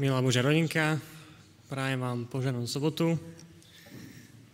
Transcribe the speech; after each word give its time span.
Milá 0.00 0.16
Božia 0.24 0.40
rodinka, 0.40 0.96
prajem 1.68 2.00
vám 2.00 2.24
poženom 2.24 2.64
sobotu. 2.64 3.20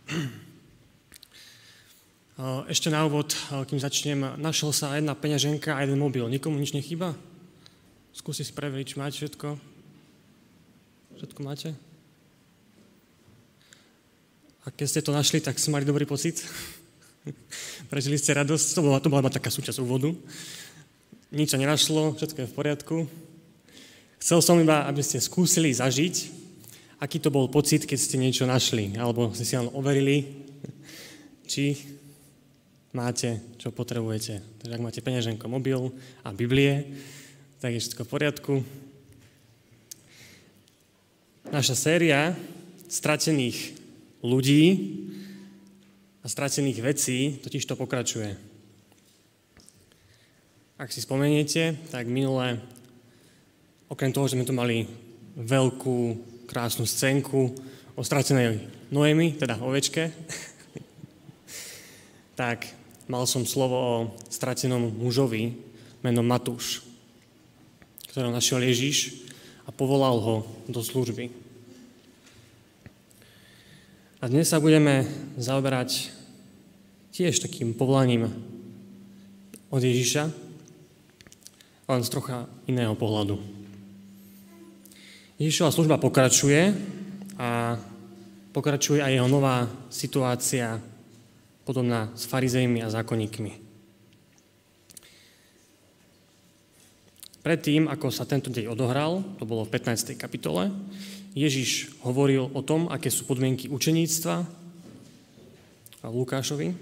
Ešte 2.67 2.91
na 2.91 3.07
úvod, 3.07 3.31
kým 3.71 3.79
začnem, 3.79 4.35
našla 4.43 4.75
sa 4.75 4.99
jedna 4.99 5.15
peňaženka 5.15 5.71
a 5.71 5.87
jeden 5.87 6.03
mobil. 6.03 6.27
Nikomu 6.27 6.59
nič 6.59 6.75
nechýba? 6.75 7.15
Skúsi 8.11 8.43
si 8.43 8.51
preveriť, 8.51 8.91
či 8.91 8.99
máte 8.99 9.15
všetko. 9.15 9.55
Všetko 11.15 11.39
máte? 11.39 11.71
A 14.67 14.75
keď 14.75 14.87
ste 14.91 14.99
to 14.99 15.15
našli, 15.15 15.39
tak 15.39 15.63
ste 15.63 15.71
mali 15.71 15.87
dobrý 15.87 16.03
pocit? 16.03 16.43
Prežili 17.91 18.19
ste 18.19 18.35
radosť? 18.35 18.75
To 18.75 18.83
bola, 18.83 18.99
to 18.99 19.07
bola 19.07 19.31
taká 19.31 19.47
súčasť 19.47 19.79
úvodu. 19.79 20.11
Nič 21.31 21.55
sa 21.55 21.55
nenašlo, 21.55 22.19
všetko 22.19 22.43
je 22.43 22.51
v 22.51 22.57
poriadku. 22.59 23.07
Chcel 24.17 24.39
som 24.41 24.57
iba, 24.57 24.85
aby 24.89 25.05
ste 25.05 25.21
skúsili 25.21 25.69
zažiť, 25.71 26.15
aký 26.97 27.21
to 27.21 27.29
bol 27.29 27.45
pocit, 27.47 27.85
keď 27.85 27.99
ste 28.01 28.17
niečo 28.17 28.49
našli, 28.49 28.97
alebo 28.97 29.29
ste 29.33 29.45
si 29.45 29.53
len 29.53 29.69
overili, 29.71 30.45
či 31.45 31.77
máte, 32.97 33.39
čo 33.61 33.69
potrebujete. 33.69 34.41
Takže 34.61 34.73
ak 34.73 34.83
máte 34.83 35.05
peňaženko, 35.05 35.45
mobil 35.45 35.93
a 36.25 36.33
Biblie, 36.33 36.97
tak 37.61 37.77
je 37.77 37.81
všetko 37.81 38.01
v 38.05 38.11
poriadku. 38.11 38.53
Naša 41.47 41.77
séria 41.77 42.35
stratených 42.91 43.77
ľudí 44.25 44.65
a 46.19 46.27
stratených 46.27 46.79
vecí 46.83 47.19
totiž 47.39 47.63
to 47.63 47.79
pokračuje. 47.79 48.35
Ak 50.77 50.91
si 50.91 51.01
spomeniete, 51.01 51.79
tak 51.89 52.05
minulé 52.05 52.61
Okrem 53.87 54.11
toho, 54.11 54.27
že 54.27 54.35
sme 54.35 54.43
tu 54.43 54.51
mali 54.51 54.83
veľkú, 55.39 55.99
krásnu 56.43 56.83
scénku 56.83 57.55
o 57.95 58.01
stratenej 58.03 58.59
Noemi, 58.91 59.39
teda 59.39 59.63
ovečke, 59.63 60.11
tak 62.39 62.67
mal 63.07 63.23
som 63.23 63.47
slovo 63.47 63.75
o 63.79 63.95
stratenom 64.27 64.91
mužovi 64.91 65.55
menom 66.03 66.27
Matúš, 66.27 66.83
ktorého 68.11 68.31
našiel 68.31 68.59
Ježiš 68.67 69.23
a 69.63 69.71
povolal 69.71 70.19
ho 70.19 70.35
do 70.67 70.83
služby. 70.83 71.31
A 74.19 74.27
dnes 74.27 74.51
sa 74.51 74.59
budeme 74.59 75.07
zaoberať 75.39 76.11
tiež 77.15 77.39
takým 77.39 77.71
povolaním 77.71 78.27
od 79.71 79.79
Ježiša, 79.79 80.27
len 81.87 82.01
z 82.03 82.11
trocha 82.11 82.51
iného 82.67 82.91
pohľadu. 82.91 83.56
Ježišova 85.37 85.69
služba 85.69 86.01
pokračuje 86.01 86.73
a 87.37 87.77
pokračuje 88.57 89.05
aj 89.05 89.21
jeho 89.21 89.29
nová 89.29 89.69
situácia, 89.93 90.81
podobná 91.61 92.09
s 92.17 92.25
farizejmi 92.25 92.81
a 92.81 92.89
zákonníkmi. 92.89 93.53
Predtým, 97.45 97.85
ako 97.85 98.09
sa 98.09 98.25
tento 98.25 98.49
deň 98.49 98.65
odohral, 98.65 99.21
to 99.37 99.45
bolo 99.45 99.61
v 99.61 99.77
15. 99.77 100.17
kapitole, 100.17 100.73
Ježiš 101.37 101.93
hovoril 102.01 102.49
o 102.49 102.65
tom, 102.65 102.89
aké 102.89 103.13
sú 103.13 103.29
podmienky 103.29 103.69
učeníctva 103.69 104.35
a 106.01 106.07
Lukášovi. 106.09 106.73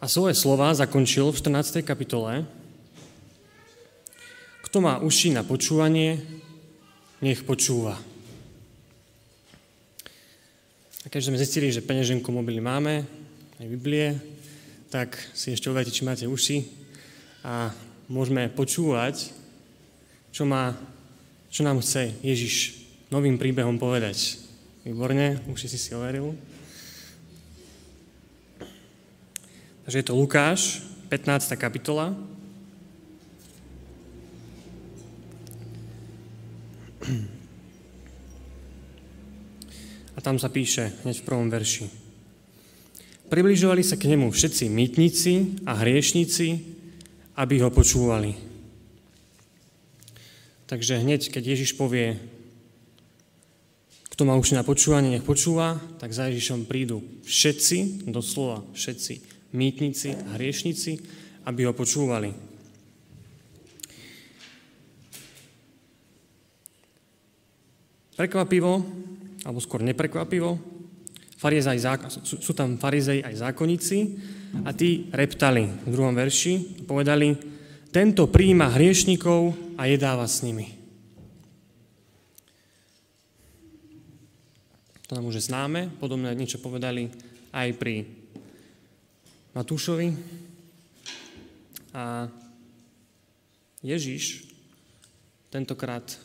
A 0.00 0.08
svoje 0.08 0.32
slova 0.32 0.72
zakončil 0.72 1.28
v 1.28 1.36
14. 1.36 1.84
kapitole. 1.84 2.48
Kto 4.64 4.80
má 4.80 5.04
uši 5.04 5.36
na 5.36 5.44
počúvanie, 5.44 6.33
nech 7.24 7.40
počúva. 7.40 7.96
A 11.04 11.06
keďže 11.08 11.32
sme 11.32 11.40
zistili, 11.40 11.72
že 11.72 11.80
peňaženku 11.80 12.28
mobily 12.28 12.60
máme, 12.60 13.00
aj 13.56 13.66
Biblie, 13.72 14.20
tak 14.92 15.16
si 15.32 15.56
ešte 15.56 15.72
uvedajte, 15.72 15.96
či 15.96 16.04
máte 16.04 16.28
uši 16.28 16.68
a 17.40 17.72
môžeme 18.12 18.52
počúvať, 18.52 19.32
čo, 20.36 20.44
má, 20.44 20.76
čo 21.48 21.64
nám 21.64 21.80
chce 21.80 22.12
Ježiš 22.20 22.84
novým 23.08 23.40
príbehom 23.40 23.80
povedať. 23.80 24.36
Výborne, 24.84 25.40
už 25.48 25.64
si 25.64 25.80
si 25.80 25.96
overil. 25.96 26.36
Takže 29.88 29.96
je 29.96 30.06
to 30.08 30.12
Lukáš, 30.12 30.84
15. 31.08 31.56
kapitola, 31.56 32.12
A 40.14 40.18
tam 40.22 40.38
sa 40.38 40.48
píše 40.48 40.94
hneď 41.02 41.20
v 41.20 41.26
prvom 41.26 41.48
verši. 41.50 41.90
Približovali 43.28 43.82
sa 43.82 43.98
k 43.98 44.12
nemu 44.14 44.30
všetci 44.30 44.70
mýtnici 44.70 45.32
a 45.66 45.74
hriešnici, 45.80 46.60
aby 47.34 47.58
ho 47.64 47.72
počúvali. 47.72 48.36
Takže 50.70 51.02
hneď, 51.02 51.34
keď 51.34 51.56
Ježiš 51.56 51.76
povie, 51.76 52.16
kto 54.14 54.22
má 54.22 54.38
už 54.38 54.54
na 54.54 54.62
počúvanie, 54.62 55.10
nech 55.10 55.26
počúva, 55.26 55.82
tak 55.98 56.14
za 56.14 56.30
Ježišom 56.30 56.70
prídu 56.70 57.02
všetci, 57.26 58.06
doslova 58.06 58.62
všetci, 58.70 59.14
mýtnici 59.50 60.14
a 60.14 60.38
hriešnici, 60.38 61.02
aby 61.42 61.66
ho 61.66 61.74
počúvali. 61.74 62.53
Prekvapivo, 68.14 68.82
alebo 69.42 69.58
skôr 69.58 69.82
neprekvapivo, 69.82 70.56
farizej, 71.34 71.78
sú, 72.24 72.52
tam 72.56 72.80
farizej 72.80 73.20
aj 73.20 73.34
zákonníci 73.44 73.98
a 74.64 74.70
tí 74.72 75.10
reptali 75.12 75.66
v 75.66 75.88
druhom 75.90 76.14
verši, 76.14 76.86
povedali, 76.86 77.36
tento 77.90 78.26
príjima 78.30 78.72
hriešnikov 78.72 79.54
a 79.78 79.86
jedáva 79.86 80.26
s 80.26 80.42
nimi. 80.42 80.66
To 85.10 85.18
nám 85.18 85.28
už 85.28 85.46
známe, 85.46 85.92
podobné 86.00 86.32
niečo 86.32 86.58
povedali 86.58 87.12
aj 87.52 87.68
pri 87.76 88.08
Matúšovi. 89.54 90.08
A 91.94 92.26
Ježiš 93.84 94.48
tentokrát 95.52 96.18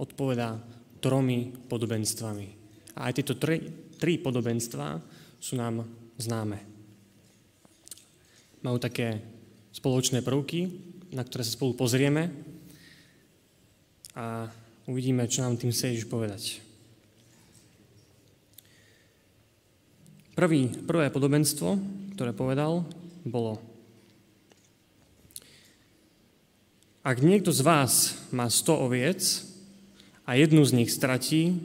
odpovedá 0.00 0.58
tromi 1.04 1.52
podobenstvami. 1.68 2.48
A 2.96 3.12
aj 3.12 3.20
tieto 3.20 3.36
tri, 3.36 3.60
tri 4.00 4.16
podobenstvá 4.16 4.96
sú 5.36 5.60
nám 5.60 5.84
známe. 6.16 6.56
Majú 8.64 8.80
také 8.80 9.20
spoločné 9.76 10.24
prvky, 10.24 10.72
na 11.12 11.20
ktoré 11.20 11.44
sa 11.44 11.52
spolu 11.52 11.76
pozrieme 11.76 12.32
a 14.16 14.48
uvidíme, 14.88 15.28
čo 15.28 15.44
nám 15.44 15.60
tým 15.60 15.68
chce 15.68 15.92
Ježiš 15.92 16.08
povedať. 16.08 16.64
Prvý, 20.32 20.72
prvé 20.88 21.12
podobenstvo, 21.12 21.76
ktoré 22.16 22.32
povedal, 22.32 22.88
bolo 23.22 23.60
Ak 27.04 27.20
niekto 27.20 27.52
z 27.52 27.60
vás 27.60 28.16
má 28.32 28.48
100 28.48 28.64
oviec 28.80 29.20
a 30.24 30.34
jednu 30.34 30.64
z 30.64 30.72
nich 30.72 30.90
stratí, 30.90 31.60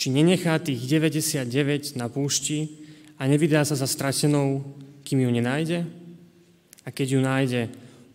či 0.00 0.08
nenechá 0.08 0.56
tých 0.56 0.80
99 0.88 2.00
na 2.00 2.08
púšti 2.08 2.88
a 3.20 3.28
nevydá 3.28 3.68
sa 3.68 3.76
za 3.76 3.84
stratenou, 3.84 4.64
kým 5.04 5.28
ju 5.28 5.30
nenájde? 5.30 5.84
A 6.84 6.88
keď 6.88 7.06
ju 7.16 7.20
nájde, 7.20 7.62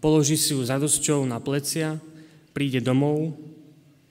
položí 0.02 0.34
si 0.34 0.58
ju 0.58 0.66
zadosťou 0.66 1.30
na 1.30 1.38
plecia, 1.38 2.02
príde 2.58 2.82
domov, 2.82 3.38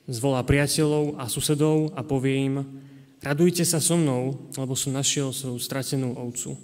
zvolá 0.06 0.46
priateľov 0.46 1.18
a 1.18 1.26
susedov 1.26 1.90
a 1.98 2.06
povie 2.06 2.46
im, 2.46 2.56
radujte 3.24 3.66
sa 3.66 3.82
so 3.82 3.98
mnou, 3.98 4.52
lebo 4.54 4.78
som 4.78 4.94
našiel 4.94 5.34
svoju 5.34 5.58
stratenú 5.58 6.14
ovcu. 6.14 6.54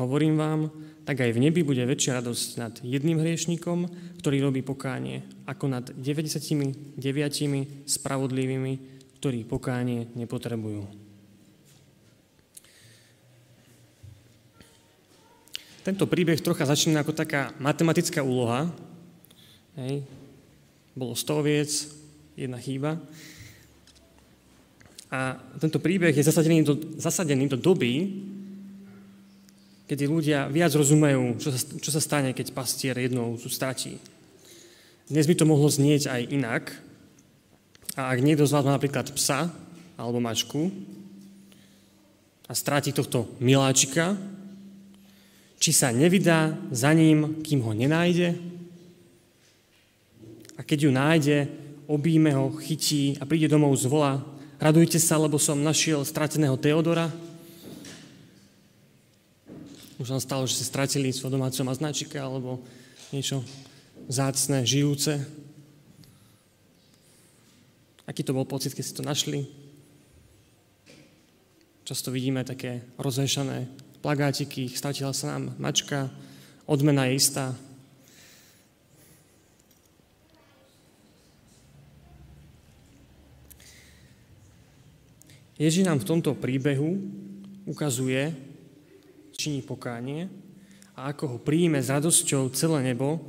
Hovorím 0.00 0.40
vám, 0.40 0.60
tak 1.04 1.20
aj 1.20 1.36
v 1.36 1.42
nebi 1.48 1.60
bude 1.60 1.84
väčšia 1.84 2.20
radosť 2.20 2.48
nad 2.56 2.72
jedným 2.80 3.20
hriešnikom, 3.20 3.86
ktorý 4.24 4.40
robí 4.40 4.64
pokánie, 4.64 5.20
ako 5.44 5.68
nad 5.68 5.84
99 5.92 6.96
spravodlivými, 7.84 8.72
ktorí 9.20 9.44
pokánie 9.44 10.08
nepotrebujú. 10.16 11.04
Tento 15.84 16.08
príbeh 16.08 16.40
trocha 16.40 16.64
začína 16.64 17.04
ako 17.04 17.12
taká 17.12 17.52
matematická 17.60 18.24
úloha. 18.24 18.72
Hej. 19.76 20.08
Bolo 20.96 21.12
100 21.12 21.44
viec, 21.44 21.70
jedna 22.32 22.56
chýba. 22.56 22.96
A 25.12 25.36
tento 25.60 25.76
príbeh 25.78 26.16
je 26.16 26.24
zasadený 26.24 26.64
do, 26.64 26.74
zasadený 26.96 27.52
do 27.52 27.60
doby, 27.60 28.24
kedy 29.84 30.04
ľudia 30.08 30.48
viac 30.48 30.72
rozumejú, 30.72 31.36
čo 31.40 31.48
sa, 31.52 31.58
čo 31.60 31.90
sa 31.92 32.00
stane, 32.00 32.32
keď 32.32 32.56
pastier 32.56 32.96
jednou 32.96 33.36
sú 33.36 33.52
stratí. 33.52 34.00
Dnes 35.04 35.28
by 35.28 35.34
to 35.36 35.44
mohlo 35.44 35.68
znieť 35.68 36.08
aj 36.08 36.22
inak, 36.32 36.64
A 37.94 38.10
ak 38.10 38.26
niekto 38.26 38.42
z 38.42 38.54
vás 38.54 38.66
má 38.66 38.74
napríklad 38.74 39.06
psa 39.14 39.46
alebo 39.94 40.18
mačku 40.18 40.66
a 42.50 42.52
stráti 42.52 42.90
tohto 42.90 43.30
miláčika, 43.38 44.18
či 45.62 45.70
sa 45.70 45.94
nevydá 45.94 46.58
za 46.74 46.90
ním, 46.90 47.40
kým 47.46 47.62
ho 47.62 47.70
nenájde? 47.70 48.34
A 50.58 50.60
keď 50.66 50.78
ju 50.86 50.90
nájde, 50.90 51.38
obíme 51.86 52.34
ho, 52.34 52.50
chytí 52.58 53.14
a 53.22 53.24
príde 53.24 53.46
domov 53.46 53.78
z 53.78 53.86
vola, 53.86 54.20
radujte 54.58 54.98
sa, 54.98 55.14
lebo 55.14 55.38
som 55.38 55.62
našiel 55.62 56.02
strateného 56.02 56.58
Teodora. 56.58 57.08
Už 60.04 60.12
vám 60.12 60.20
stalo, 60.20 60.44
že 60.44 60.60
ste 60.60 60.68
stratili 60.68 61.16
svoj 61.16 61.32
domáceho 61.32 61.64
maznačika 61.64 62.20
alebo 62.20 62.60
niečo 63.08 63.40
zácne, 64.04 64.60
žijúce. 64.60 65.16
Aký 68.04 68.20
to 68.20 68.36
bol 68.36 68.44
pocit, 68.44 68.76
keď 68.76 68.84
ste 68.84 68.98
to 69.00 69.08
našli? 69.08 69.48
Často 71.88 72.12
vidíme 72.12 72.44
také 72.44 72.84
rozvešané 73.00 73.64
plagátiky, 74.04 74.68
stratila 74.68 75.16
sa 75.16 75.40
nám 75.40 75.56
mačka, 75.56 76.12
odmena 76.68 77.08
je 77.08 77.16
istá. 77.16 77.56
Ježiš 85.56 85.88
nám 85.88 86.04
v 86.04 86.08
tomto 86.12 86.36
príbehu 86.36 87.00
ukazuje, 87.64 88.52
činí 89.34 89.60
pokánie 89.60 90.30
a 90.94 91.10
ako 91.10 91.36
ho 91.36 91.38
príjme 91.42 91.82
s 91.82 91.90
radosťou 91.90 92.54
celé 92.54 92.94
nebo, 92.94 93.20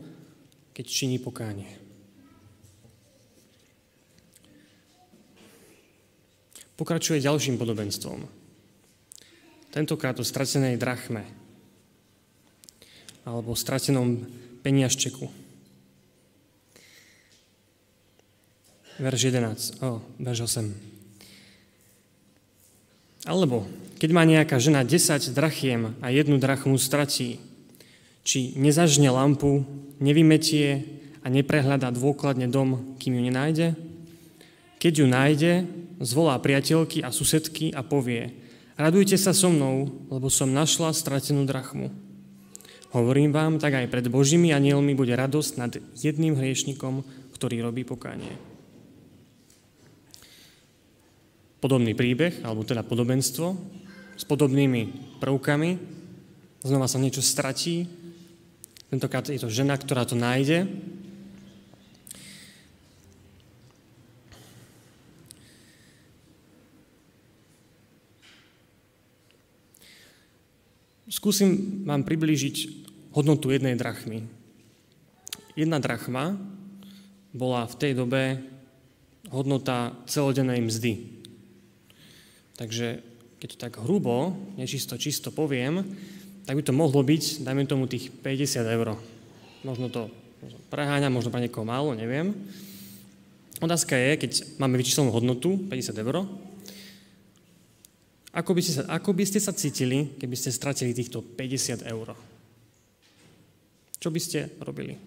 keď 0.72 0.86
činí 0.86 1.18
pokánie. 1.18 1.82
Pokračuje 6.76 7.24
ďalším 7.24 7.56
podobenstvom. 7.56 8.28
Tentokrát 9.72 10.16
o 10.20 10.28
stratenej 10.28 10.76
drachme 10.76 11.24
alebo 13.26 13.58
stratenom 13.58 14.22
peniažčeku. 14.62 15.26
Verš 18.96 19.22
11, 19.28 19.84
o, 19.84 20.00
verš 20.22 20.40
8. 20.48 20.72
Alebo, 23.28 23.68
keď 23.96 24.10
má 24.12 24.24
nejaká 24.28 24.60
žena 24.60 24.84
10 24.84 25.32
drachiem 25.32 25.96
a 26.04 26.12
jednu 26.12 26.40
drachmu 26.40 26.76
stratí, 26.76 27.40
či 28.26 28.58
nezažne 28.58 29.08
lampu, 29.12 29.64
nevymetie 30.02 30.84
a 31.22 31.32
neprehľadá 31.32 31.94
dôkladne 31.94 32.50
dom, 32.52 32.98
kým 33.00 33.16
ju 33.18 33.22
nenájde? 33.22 33.68
Keď 34.82 34.94
ju 35.02 35.06
nájde, 35.08 35.54
zvolá 36.04 36.36
priateľky 36.38 37.02
a 37.02 37.10
susedky 37.10 37.72
a 37.72 37.82
povie 37.82 38.46
Radujte 38.76 39.16
sa 39.16 39.32
so 39.32 39.48
mnou, 39.48 39.88
lebo 40.12 40.28
som 40.28 40.52
našla 40.52 40.92
stratenú 40.92 41.48
drachmu. 41.48 41.96
Hovorím 42.92 43.32
vám, 43.32 43.56
tak 43.56 43.80
aj 43.80 43.88
pred 43.88 44.12
Božími 44.12 44.52
anielmi 44.52 44.92
bude 44.92 45.16
radosť 45.16 45.52
nad 45.56 45.72
jedným 45.96 46.36
hriešnikom, 46.36 47.00
ktorý 47.32 47.64
robí 47.64 47.88
pokánie. 47.88 48.36
Podobný 51.64 51.96
príbeh, 51.96 52.44
alebo 52.44 52.68
teda 52.68 52.84
podobenstvo, 52.84 53.56
s 54.16 54.24
podobnými 54.24 55.16
prvkami. 55.20 55.70
Znova 56.66 56.90
sa 56.90 56.98
niečo 56.98 57.22
stratí. 57.22 57.86
Tentokrát 58.90 59.28
je 59.30 59.40
to 59.40 59.52
žena, 59.52 59.76
ktorá 59.78 60.08
to 60.08 60.18
nájde 60.18 60.66
Skúsim 71.26 71.82
vám 71.90 72.06
priblížiť 72.06 72.86
hodnotu 73.16 73.50
jednej 73.50 73.74
drachmy. 73.80 74.28
Jedna 75.56 75.82
drachma 75.82 76.36
bola 77.32 77.64
v 77.72 77.76
tej 77.82 77.92
dobe 77.96 78.44
hodnota 79.32 79.96
celodennej 80.06 80.60
mzdy. 80.62 81.24
Takže 82.60 83.00
keď 83.46 83.54
to 83.54 83.62
tak 83.70 83.78
hrubo, 83.78 84.34
nečisto, 84.58 84.98
čisto 84.98 85.30
poviem, 85.30 85.86
tak 86.50 86.58
by 86.58 86.66
to 86.66 86.74
mohlo 86.74 87.06
byť, 87.06 87.46
dajme 87.46 87.70
tomu, 87.70 87.86
tých 87.86 88.10
50 88.10 88.66
eur. 88.66 88.98
Možno 89.62 89.94
to 89.94 90.10
možno 90.42 90.58
preháňa, 90.74 91.14
možno 91.14 91.30
pre 91.30 91.46
niekoho 91.46 91.62
málo, 91.62 91.94
neviem. 91.94 92.34
Otázka 93.62 93.94
je, 93.94 94.18
keď 94.18 94.32
máme 94.58 94.82
vyčíslenú 94.82 95.14
hodnotu 95.14 95.62
50 95.62 95.94
eur, 95.94 96.26
ako 98.34 98.52
by, 98.58 98.62
ste 98.66 98.74
sa, 98.82 98.84
ako 98.90 99.14
by 99.14 99.24
ste 99.30 99.38
sa 99.38 99.54
cítili, 99.54 100.18
keby 100.18 100.34
ste 100.34 100.50
stratili 100.50 100.98
týchto 100.98 101.22
50 101.22 101.86
eur? 101.86 102.18
Čo 104.02 104.10
by 104.10 104.20
ste 104.20 104.58
robili? 104.58 104.98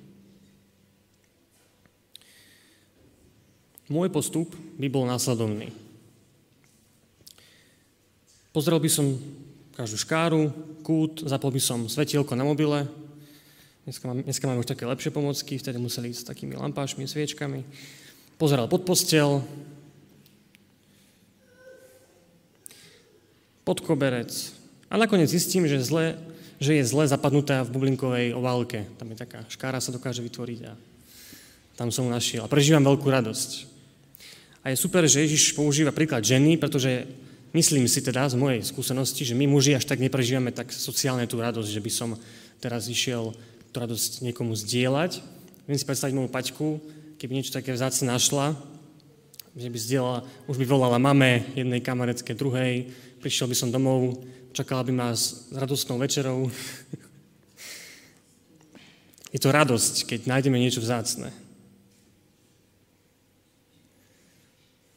Môj 3.90 4.14
postup 4.14 4.54
by 4.78 4.86
bol 4.86 5.10
následovný. 5.10 5.87
Pozrel 8.58 8.82
by 8.82 8.90
som 8.90 9.14
každú 9.78 10.02
škáru, 10.02 10.50
kút, 10.82 11.22
zapol 11.22 11.54
by 11.54 11.62
som 11.62 11.86
svetielko 11.86 12.34
na 12.34 12.42
mobile. 12.42 12.90
Dneska, 13.86 14.02
mám, 14.10 14.18
dneska 14.18 14.50
máme 14.50 14.66
už 14.66 14.74
také 14.74 14.82
lepšie 14.82 15.14
pomocky, 15.14 15.62
vtedy 15.62 15.78
museli 15.78 16.10
ísť 16.10 16.26
s 16.26 16.30
takými 16.34 16.58
lampášmi, 16.58 17.06
sviečkami. 17.06 17.62
Pozeral 18.34 18.66
pod 18.66 18.82
postel, 18.82 19.46
pod 23.62 23.78
koberec. 23.86 24.34
A 24.90 24.98
nakoniec 24.98 25.30
zistím, 25.30 25.70
že, 25.70 25.78
zle, 25.78 26.18
že 26.58 26.82
je 26.82 26.90
zle 26.90 27.06
zapadnutá 27.06 27.62
v 27.62 27.78
bublinkovej 27.78 28.34
oválke. 28.34 28.90
Tam 28.98 29.06
je 29.06 29.22
taká 29.22 29.46
škára 29.46 29.78
sa 29.78 29.94
dokáže 29.94 30.18
vytvoriť 30.26 30.60
a 30.66 30.74
tam 31.78 31.94
som 31.94 32.02
ho 32.02 32.10
našiel. 32.10 32.42
A 32.42 32.50
prežívam 32.50 32.82
veľkú 32.82 33.06
radosť. 33.06 33.70
A 34.66 34.74
je 34.74 34.82
super, 34.82 35.06
že 35.06 35.22
Ježiš 35.22 35.54
používa 35.54 35.94
príklad 35.94 36.26
ženy, 36.26 36.58
pretože 36.58 37.06
myslím 37.52 37.88
si 37.88 38.04
teda 38.04 38.28
z 38.28 38.36
mojej 38.36 38.60
skúsenosti, 38.64 39.24
že 39.24 39.36
my 39.36 39.46
muži 39.48 39.76
až 39.76 39.88
tak 39.88 40.02
neprežívame 40.02 40.52
tak 40.52 40.72
sociálne 40.72 41.26
tú 41.28 41.40
radosť, 41.40 41.70
že 41.70 41.84
by 41.84 41.90
som 41.92 42.10
teraz 42.58 42.90
išiel 42.90 43.32
tú 43.70 43.76
radosť 43.78 44.24
niekomu 44.24 44.56
zdieľať. 44.56 45.22
Viem 45.68 45.78
si 45.78 45.84
predstaviť 45.84 46.16
moju 46.16 46.30
paťku, 46.32 46.66
keby 47.20 47.38
niečo 47.38 47.52
také 47.52 47.76
vzácne 47.76 48.08
našla, 48.08 48.56
že 49.58 49.68
by 49.68 49.78
zdieľala, 49.78 50.18
už 50.46 50.56
by 50.56 50.66
volala 50.66 50.98
mame, 51.02 51.44
jednej 51.52 51.82
kamaretke, 51.82 52.32
druhej, 52.32 52.88
prišiel 53.18 53.50
by 53.50 53.56
som 53.58 53.74
domov, 53.74 54.22
čakala 54.54 54.86
by 54.86 54.92
ma 54.94 55.10
s 55.12 55.50
radostnou 55.50 55.98
večerou. 55.98 56.46
Je 59.34 59.40
to 59.42 59.52
radosť, 59.52 60.08
keď 60.08 60.20
nájdeme 60.24 60.56
niečo 60.56 60.80
vzácne. 60.80 61.28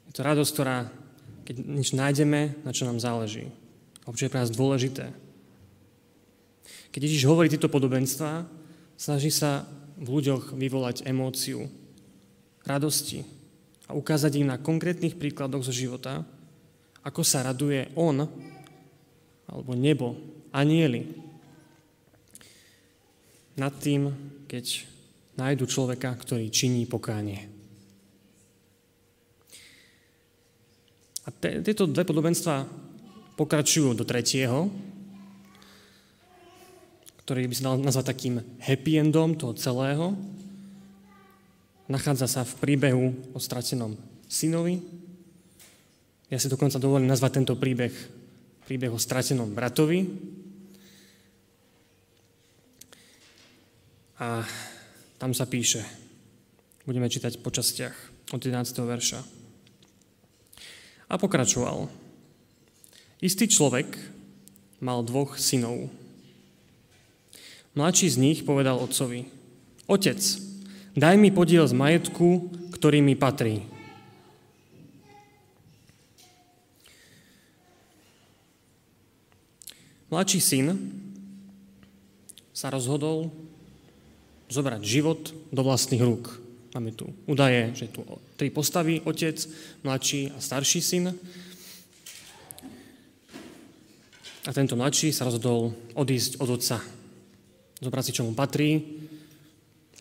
Je 0.07 0.13
to 0.15 0.23
radosť, 0.23 0.51
ktorá, 0.55 0.87
keď 1.45 1.55
niečo 1.61 1.95
nájdeme, 1.97 2.61
na 2.61 2.71
čo 2.71 2.85
nám 2.85 3.01
záleží. 3.01 3.49
A 4.05 4.13
čo 4.13 4.25
je 4.25 4.33
pre 4.33 4.41
nás 4.41 4.53
dôležité. 4.53 5.13
Keď 6.91 7.01
Ježiš 7.07 7.23
hovorí 7.29 7.47
tieto 7.47 7.71
podobenstva, 7.71 8.43
snaží 8.99 9.31
sa 9.31 9.63
v 9.95 10.07
ľuďoch 10.19 10.57
vyvolať 10.57 11.07
emóciu 11.07 11.69
radosti 12.65 13.23
a 13.87 13.93
ukázať 13.93 14.41
im 14.41 14.49
na 14.49 14.57
konkrétnych 14.57 15.15
príkladoch 15.15 15.65
zo 15.65 15.73
života, 15.73 16.25
ako 17.01 17.21
sa 17.25 17.45
raduje 17.45 17.89
on, 17.97 18.25
alebo 19.49 19.71
nebo, 19.73 20.17
anieli, 20.53 21.07
nad 23.57 23.73
tým, 23.77 24.09
keď 24.47 24.87
nájdu 25.35 25.67
človeka, 25.67 26.13
ktorý 26.15 26.47
činí 26.49 26.87
pokánie. 26.87 27.60
A 31.25 31.29
te, 31.29 31.61
tieto 31.61 31.85
dve 31.85 32.05
podobenstva 32.05 32.65
pokračujú 33.37 33.93
do 33.93 34.05
tretieho, 34.05 34.69
ktorý 37.21 37.45
by 37.47 37.55
sa 37.55 37.65
dal 37.71 37.75
nazvať 37.79 38.05
takým 38.11 38.35
happy 38.59 38.97
endom 38.97 39.37
toho 39.37 39.53
celého. 39.53 40.17
Nachádza 41.85 42.25
sa 42.25 42.41
v 42.41 42.53
príbehu 42.57 43.13
o 43.31 43.39
stratenom 43.39 43.93
synovi, 44.25 44.81
ja 46.31 46.39
si 46.39 46.47
dokonca 46.47 46.79
dovolím 46.79 47.11
nazvať 47.11 47.43
tento 47.43 47.59
príbeh 47.59 47.91
príbeh 48.71 48.87
o 48.87 48.95
stratenom 48.95 49.51
bratovi. 49.51 50.07
A 54.23 54.47
tam 55.19 55.35
sa 55.35 55.43
píše, 55.43 55.83
budeme 56.87 57.11
čítať 57.11 57.43
po 57.43 57.51
častiach 57.51 57.91
od 58.31 58.39
11. 58.39 58.63
verša. 58.79 59.40
A 61.11 61.19
pokračoval. 61.19 61.91
Istý 63.19 63.51
človek 63.51 63.99
mal 64.79 65.03
dvoch 65.03 65.35
synov. 65.35 65.91
Mladší 67.75 68.07
z 68.07 68.17
nich 68.17 68.39
povedal 68.47 68.79
otcovi, 68.79 69.27
Otec, 69.91 70.19
daj 70.95 71.15
mi 71.19 71.35
podiel 71.35 71.67
z 71.67 71.75
majetku, 71.75 72.47
ktorý 72.71 73.03
mi 73.03 73.19
patrí. 73.19 73.67
Mladší 80.11 80.39
syn 80.39 80.67
sa 82.51 82.71
rozhodol 82.71 83.31
zobrať 84.51 84.81
život 84.83 85.31
do 85.51 85.61
vlastných 85.63 86.03
rúk. 86.03 86.40
Máme 86.71 86.95
tu 86.95 87.11
údaje, 87.27 87.75
že 87.75 87.91
tu 87.91 87.99
tri 88.39 88.47
postavy, 88.47 89.03
otec, 89.03 89.35
mladší 89.83 90.31
a 90.31 90.39
starší 90.39 90.79
syn. 90.79 91.11
A 94.47 94.49
tento 94.55 94.79
mladší 94.79 95.11
sa 95.11 95.27
rozhodol 95.27 95.75
odísť 95.99 96.39
od 96.39 96.49
otca, 96.55 96.79
zobrať 97.83 98.03
si, 98.07 98.15
čo 98.15 98.23
mu 98.23 98.31
patrí 98.31 98.79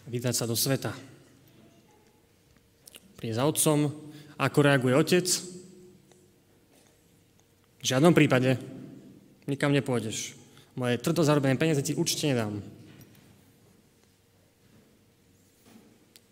vydať 0.06 0.34
sa 0.34 0.46
do 0.46 0.54
sveta. 0.54 0.94
Príde 3.18 3.34
za 3.34 3.44
otcom, 3.44 3.90
ako 4.40 4.58
reaguje 4.64 4.94
otec? 4.96 5.26
V 7.80 7.84
žiadnom 7.84 8.14
prípade 8.14 8.56
nikam 9.44 9.74
nepôjdeš. 9.74 10.38
Moje 10.78 11.02
tvrdo 11.02 11.26
zarobené 11.26 11.58
peniaze 11.58 11.82
ti 11.82 11.98
určite 11.98 12.30
nedám. 12.30 12.62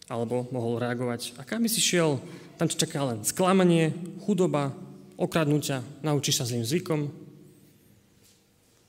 Alebo 0.09 0.49
mohol 0.49 0.81
reagovať, 0.81 1.37
a 1.37 1.45
kam 1.45 1.61
by 1.61 1.69
si 1.69 1.85
šiel? 1.85 2.17
Tam 2.57 2.65
ťa 2.65 2.89
čaká 2.89 3.05
len 3.05 3.21
sklamanie, 3.29 3.93
chudoba, 4.25 4.73
okradnutia, 5.21 5.85
naučíš 6.01 6.41
sa 6.41 6.49
zlým 6.49 6.65
zvykom. 6.65 7.13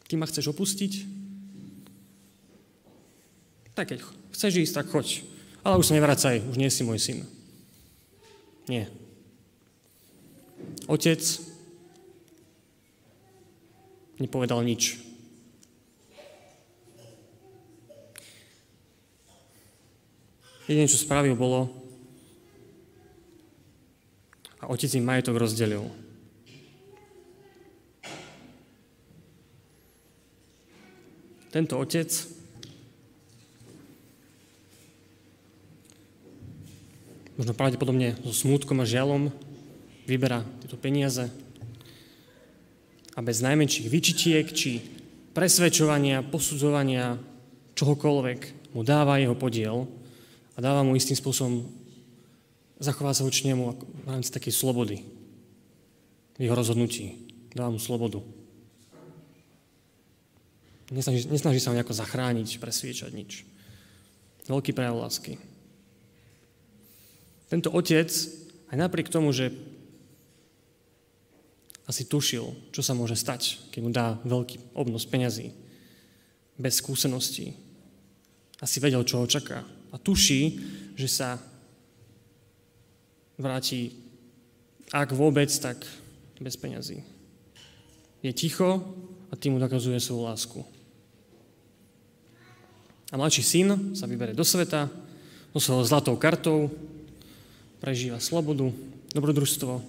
Ty 0.07 0.13
ma 0.15 0.25
chceš 0.25 0.55
opustiť? 0.55 0.93
Tak 3.75 3.93
keď 3.93 3.99
chceš 4.31 4.63
ísť, 4.63 4.73
tak 4.79 4.87
choď. 4.89 5.27
Ale 5.61 5.75
už 5.75 5.91
sa 5.91 5.95
nevracaj, 5.99 6.39
už 6.49 6.55
nie 6.55 6.71
si 6.71 6.87
môj 6.87 6.97
syn. 7.03 7.27
Nie. 8.71 8.87
Otec 10.87 11.19
nepovedal 14.19 14.63
nič. 14.63 15.08
Jediné, 20.69 20.85
čo 20.85 21.01
spravil, 21.01 21.33
bolo 21.33 21.65
a 24.61 24.69
otec 24.69 24.93
im 24.93 25.01
majetok 25.01 25.41
rozdelil. 25.41 25.81
Tento 31.49 31.73
otec 31.73 32.05
možno 37.33 37.57
pravdepodobne 37.57 38.13
so 38.21 38.29
smútkom 38.29 38.77
a 38.77 38.85
žialom 38.85 39.33
vyberá 40.05 40.45
tieto 40.61 40.77
peniaze 40.77 41.33
a 43.17 43.19
bez 43.25 43.41
najmenších 43.41 43.89
vyčitiek 43.89 44.45
či 44.53 44.85
presvedčovania, 45.33 46.21
posudzovania, 46.21 47.17
čohokoľvek 47.73 48.69
mu 48.77 48.85
dáva 48.85 49.17
jeho 49.17 49.33
podiel 49.33 49.97
a 50.59 50.63
dáva 50.63 50.83
mu 50.83 50.91
istým 50.91 51.15
spôsobom, 51.15 51.63
zachová 52.83 53.15
sa 53.15 53.23
voči 53.23 53.47
nemu 53.47 53.79
v 53.79 54.07
rámci 54.11 54.27
takej 54.27 54.51
slobody 54.51 54.99
jeho 56.35 56.51
rozhodnutí. 56.51 57.31
Dáva 57.55 57.71
mu 57.71 57.79
slobodu. 57.79 58.19
Nesnaží, 60.91 61.31
nesnaží 61.31 61.63
sa 61.63 61.71
ho 61.71 61.77
nejako 61.79 61.95
zachrániť, 61.95 62.59
presviečať 62.59 63.11
nič. 63.15 63.47
Veľký 64.51 64.75
prejav 64.75 64.99
lásky. 64.99 65.39
Tento 67.47 67.71
otec, 67.71 68.11
aj 68.67 68.75
napriek 68.75 69.07
tomu, 69.07 69.31
že 69.31 69.55
asi 71.87 72.03
tušil, 72.03 72.75
čo 72.75 72.83
sa 72.83 72.91
môže 72.91 73.15
stať, 73.15 73.71
keď 73.71 73.79
mu 73.79 73.95
dá 73.95 74.19
veľký 74.27 74.75
obnos 74.75 75.07
peňazí, 75.07 75.55
bez 76.59 76.83
skúseností, 76.83 77.55
asi 78.59 78.77
vedel, 78.83 79.07
čo 79.07 79.23
ho 79.23 79.25
čaká 79.25 79.78
a 79.89 79.97
tuší, 79.97 80.59
že 80.95 81.07
sa 81.07 81.39
vráti, 83.39 83.95
ak 84.91 85.15
vôbec, 85.15 85.49
tak 85.61 85.79
bez 86.39 86.55
peňazí. 86.55 87.03
Je 88.19 88.31
ticho 88.35 88.83
a 89.31 89.33
tým 89.35 89.55
mu 89.55 89.59
dokazuje 89.59 89.99
svoju 89.99 90.23
lásku. 90.27 90.59
A 93.09 93.17
mladší 93.17 93.41
syn 93.41 93.97
sa 93.97 94.05
vybere 94.05 94.37
do 94.37 94.45
sveta, 94.45 94.91
so 95.49 95.57
svojou 95.57 95.83
zlatou 95.87 96.15
kartou, 96.15 96.69
prežíva 97.81 98.21
slobodu, 98.21 98.69
dobrodružstvo. 99.17 99.81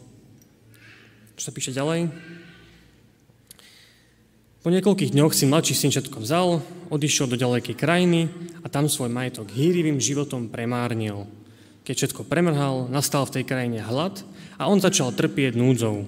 Čo 1.36 1.42
sa 1.42 1.52
píše 1.52 1.76
ďalej? 1.76 2.08
Po 4.60 4.68
niekoľkých 4.68 5.16
dňoch 5.16 5.32
si 5.32 5.48
mladší 5.48 5.72
syn 5.72 5.88
všetko 5.88 6.20
vzal, 6.20 6.60
odišiel 6.92 7.32
do 7.32 7.40
ďalekej 7.40 7.80
krajiny 7.80 8.28
a 8.60 8.68
tam 8.68 8.92
svoj 8.92 9.08
majetok 9.08 9.48
hýrivým 9.48 9.96
životom 9.96 10.52
premárnil. 10.52 11.24
Keď 11.80 11.94
všetko 11.96 12.28
premrhal, 12.28 12.84
nastal 12.92 13.24
v 13.24 13.40
tej 13.40 13.44
krajine 13.48 13.80
hlad 13.80 14.20
a 14.60 14.68
on 14.68 14.76
začal 14.76 15.16
trpieť 15.16 15.56
núdzou. 15.56 16.04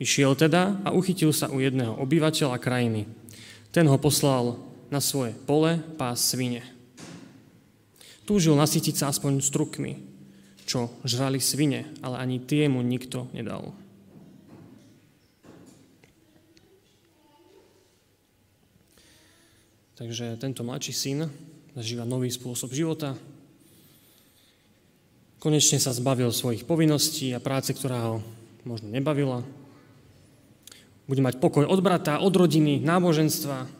Išiel 0.00 0.32
teda 0.32 0.80
a 0.80 0.96
uchytil 0.96 1.28
sa 1.36 1.52
u 1.52 1.60
jedného 1.60 1.92
obyvateľa 2.00 2.56
krajiny. 2.56 3.04
Ten 3.68 3.84
ho 3.84 4.00
poslal 4.00 4.56
na 4.88 5.04
svoje 5.04 5.36
pole 5.44 5.76
pás 6.00 6.24
svine. 6.24 6.64
Túžil 8.24 8.56
nasytiť 8.56 8.96
sa 8.96 9.12
aspoň 9.12 9.44
strukmi, 9.44 10.00
čo 10.64 10.88
žrali 11.04 11.36
svine, 11.36 11.84
ale 12.00 12.16
ani 12.16 12.40
tie 12.40 12.64
mu 12.72 12.80
nikto 12.80 13.28
nedal. 13.36 13.76
Takže 20.02 20.34
tento 20.34 20.66
mladší 20.66 20.90
syn 20.90 21.30
zažíva 21.78 22.02
nový 22.02 22.26
spôsob 22.26 22.74
života. 22.74 23.14
Konečne 25.38 25.78
sa 25.78 25.94
zbavil 25.94 26.26
svojich 26.34 26.66
povinností 26.66 27.30
a 27.30 27.38
práce, 27.38 27.70
ktorá 27.70 28.10
ho 28.10 28.16
možno 28.66 28.90
nebavila. 28.90 29.46
Bude 31.06 31.22
mať 31.22 31.38
pokoj 31.38 31.70
od 31.70 31.78
brata, 31.78 32.18
od 32.18 32.34
rodiny, 32.34 32.82
náboženstva. 32.82 33.70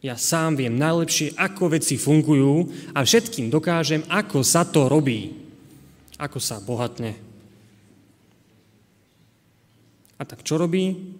Ja 0.00 0.16
sám 0.16 0.56
viem 0.56 0.80
najlepšie, 0.80 1.36
ako 1.36 1.76
veci 1.76 2.00
fungujú 2.00 2.64
a 2.96 3.04
všetkým 3.04 3.52
dokážem, 3.52 4.08
ako 4.08 4.40
sa 4.40 4.64
to 4.64 4.88
robí. 4.88 5.36
Ako 6.16 6.40
sa 6.40 6.56
bohatne. 6.56 7.20
A 10.16 10.24
tak 10.24 10.40
čo 10.40 10.56
robí? 10.56 11.17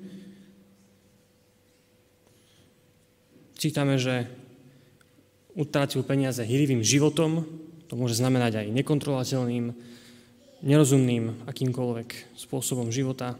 Čítame, 3.59 3.99
že 3.99 4.31
utratil 5.59 6.07
peniaze 6.07 6.39
hýrivým 6.47 6.87
životom, 6.87 7.43
to 7.91 7.99
môže 7.99 8.15
znamenať 8.15 8.63
aj 8.63 8.67
nekontrolovateľným, 8.71 9.75
nerozumným 10.63 11.43
akýmkoľvek 11.51 12.39
spôsobom 12.39 12.95
života. 12.95 13.35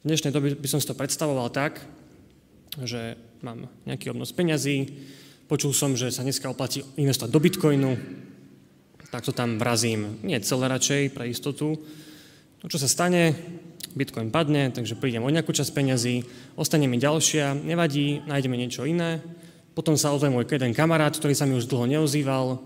V 0.00 0.04
dnešnej 0.06 0.30
dobe 0.30 0.54
by 0.54 0.68
som 0.70 0.78
si 0.78 0.86
to 0.86 0.94
predstavoval 0.94 1.50
tak, 1.50 1.82
že 2.78 3.18
mám 3.42 3.66
nejaký 3.82 4.14
obnos 4.14 4.30
peňazí, 4.30 4.86
počul 5.50 5.74
som, 5.74 5.98
že 5.98 6.14
sa 6.14 6.22
dneska 6.22 6.46
oplatí 6.46 6.86
investovať 6.94 7.30
do 7.34 7.42
bitcoinu, 7.42 7.92
tak 9.10 9.26
to 9.26 9.34
tam 9.34 9.58
vrazím. 9.62 10.18
Nie 10.26 10.42
celé 10.42 10.66
radšej, 10.66 11.14
pre 11.14 11.30
istotu. 11.30 11.78
To, 12.58 12.66
čo 12.66 12.82
sa 12.82 12.90
stane, 12.90 13.34
Bitcoin 13.92 14.32
padne, 14.32 14.72
takže 14.72 14.96
prídem 14.96 15.20
o 15.20 15.28
nejakú 15.28 15.52
časť 15.52 15.70
peňazí, 15.76 16.24
ostane 16.56 16.88
mi 16.88 16.96
ďalšia, 16.96 17.52
nevadí, 17.52 18.24
nájdeme 18.24 18.56
niečo 18.56 18.88
iné. 18.88 19.20
Potom 19.76 19.98
sa 19.98 20.14
ozve 20.14 20.32
môj 20.32 20.48
jeden 20.48 20.72
kamarát, 20.72 21.12
ktorý 21.12 21.34
sa 21.36 21.44
mi 21.44 21.58
už 21.58 21.68
dlho 21.68 21.84
neozýval, 21.90 22.62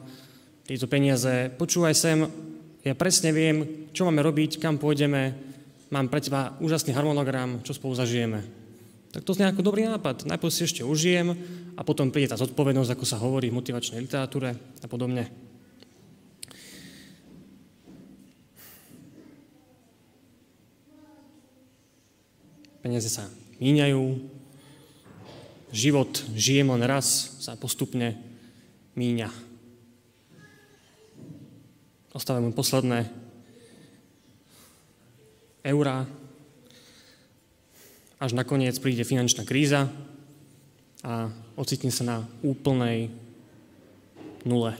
tieto 0.69 0.85
peniaze, 0.85 1.49
počúvaj 1.57 1.97
sem, 1.97 2.29
ja 2.85 2.93
presne 2.93 3.33
viem, 3.33 3.89
čo 3.97 4.05
máme 4.05 4.21
robiť, 4.21 4.61
kam 4.61 4.77
pôjdeme, 4.77 5.33
mám 5.89 6.13
pre 6.13 6.21
teba 6.21 6.53
úžasný 6.61 6.93
harmonogram, 6.93 7.65
čo 7.65 7.73
spolu 7.73 7.97
zažijeme. 7.97 8.45
Tak 9.09 9.25
to 9.25 9.33
je 9.33 9.49
ako 9.49 9.65
dobrý 9.65 9.89
nápad. 9.89 10.29
Najprv 10.29 10.53
si 10.53 10.69
ešte 10.69 10.85
užijem 10.85 11.33
a 11.73 11.81
potom 11.81 12.13
príde 12.13 12.29
tá 12.29 12.37
zodpovednosť, 12.37 12.93
ako 12.93 13.05
sa 13.09 13.17
hovorí 13.17 13.49
v 13.49 13.57
motivačnej 13.57 14.05
literatúre 14.05 14.53
a 14.85 14.87
podobne. 14.87 15.48
Peniaze 22.89 23.13
sa 23.13 23.29
míňajú, 23.61 24.17
život 25.77 26.09
žijem 26.33 26.73
len 26.73 26.81
raz, 26.89 27.37
sa 27.37 27.53
postupne 27.53 28.17
míňa. 28.97 29.29
Ostávajú 32.17 32.49
mu 32.49 32.57
posledné 32.57 33.13
eurá, 35.69 36.09
až 38.17 38.33
nakoniec 38.33 38.81
príde 38.81 39.05
finančná 39.05 39.45
kríza 39.45 39.93
a 41.05 41.29
ocitne 41.61 41.93
sa 41.93 42.09
na 42.09 42.17
úplnej 42.41 43.13
nule, 44.49 44.73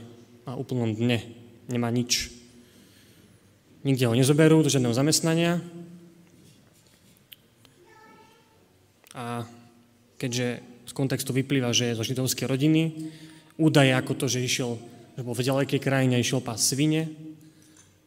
na 0.49 0.57
úplnom 0.57 0.97
dne. 0.97 1.21
Nemá 1.69 1.93
nič. 1.93 2.33
Nikde 3.85 4.09
ho 4.09 4.17
nezoberú 4.17 4.65
do 4.65 4.73
žiadneho 4.73 4.97
zamestnania, 4.97 5.61
A 9.19 9.43
keďže 10.15 10.63
z 10.87 10.93
kontextu 10.95 11.35
vyplýva, 11.35 11.75
že 11.75 11.91
je 11.91 11.99
zo 11.99 12.07
židovskej 12.07 12.47
rodiny, 12.47 13.11
údaje 13.59 13.91
ako 13.91 14.15
to, 14.15 14.31
že 14.31 14.47
išiel, 14.47 14.79
že 15.19 15.27
bol 15.27 15.35
v 15.35 15.43
ďalekej 15.43 15.81
krajine, 15.83 16.23
išiel 16.23 16.39
pás 16.39 16.63
svine, 16.63 17.11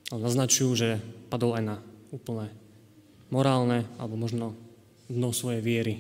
ale 0.08 0.24
naznačujú, 0.24 0.72
že 0.72 0.90
padol 1.28 1.60
aj 1.60 1.64
na 1.68 1.78
úplné 2.16 2.48
morálne 3.32 3.88
alebo 4.00 4.16
možno 4.16 4.56
dno 5.12 5.36
svojej 5.36 5.60
viery. 5.60 5.96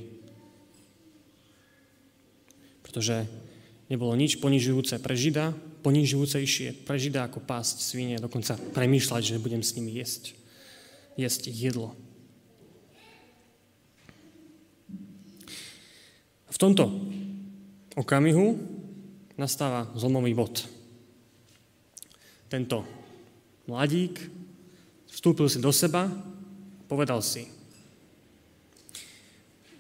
Pretože 2.84 3.28
nebolo 3.88 4.16
nič 4.16 4.40
ponižujúce 4.40 5.00
pre 5.00 5.16
Žida, 5.16 5.56
ponižujúcejšie 5.84 6.88
pre 6.88 7.00
Žida 7.00 7.28
ako 7.28 7.44
pásť 7.44 7.84
svine, 7.84 8.20
dokonca 8.20 8.60
premýšľať, 8.76 9.36
že 9.36 9.44
budem 9.44 9.64
s 9.64 9.76
nimi 9.76 9.96
jesť, 9.96 10.36
jesť 11.16 11.52
ich 11.52 11.60
jedlo. 11.72 11.96
Tomto 16.62 16.94
okamihu 17.98 18.54
nastáva 19.34 19.90
zlomový 19.98 20.38
bod. 20.38 20.62
Tento 22.46 22.86
mladík 23.66 24.22
vstúpil 25.10 25.50
si 25.50 25.58
do 25.58 25.74
seba, 25.74 26.06
povedal 26.86 27.26
si 27.26 27.50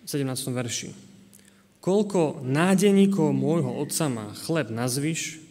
v 0.02 0.08
17. 0.10 0.26
verši 0.50 0.90
Koľko 1.82 2.42
nádeníkov 2.42 3.30
môjho 3.34 3.78
otca 3.78 4.06
má 4.10 4.34
chleb 4.38 4.74
nazviš, 4.74 5.42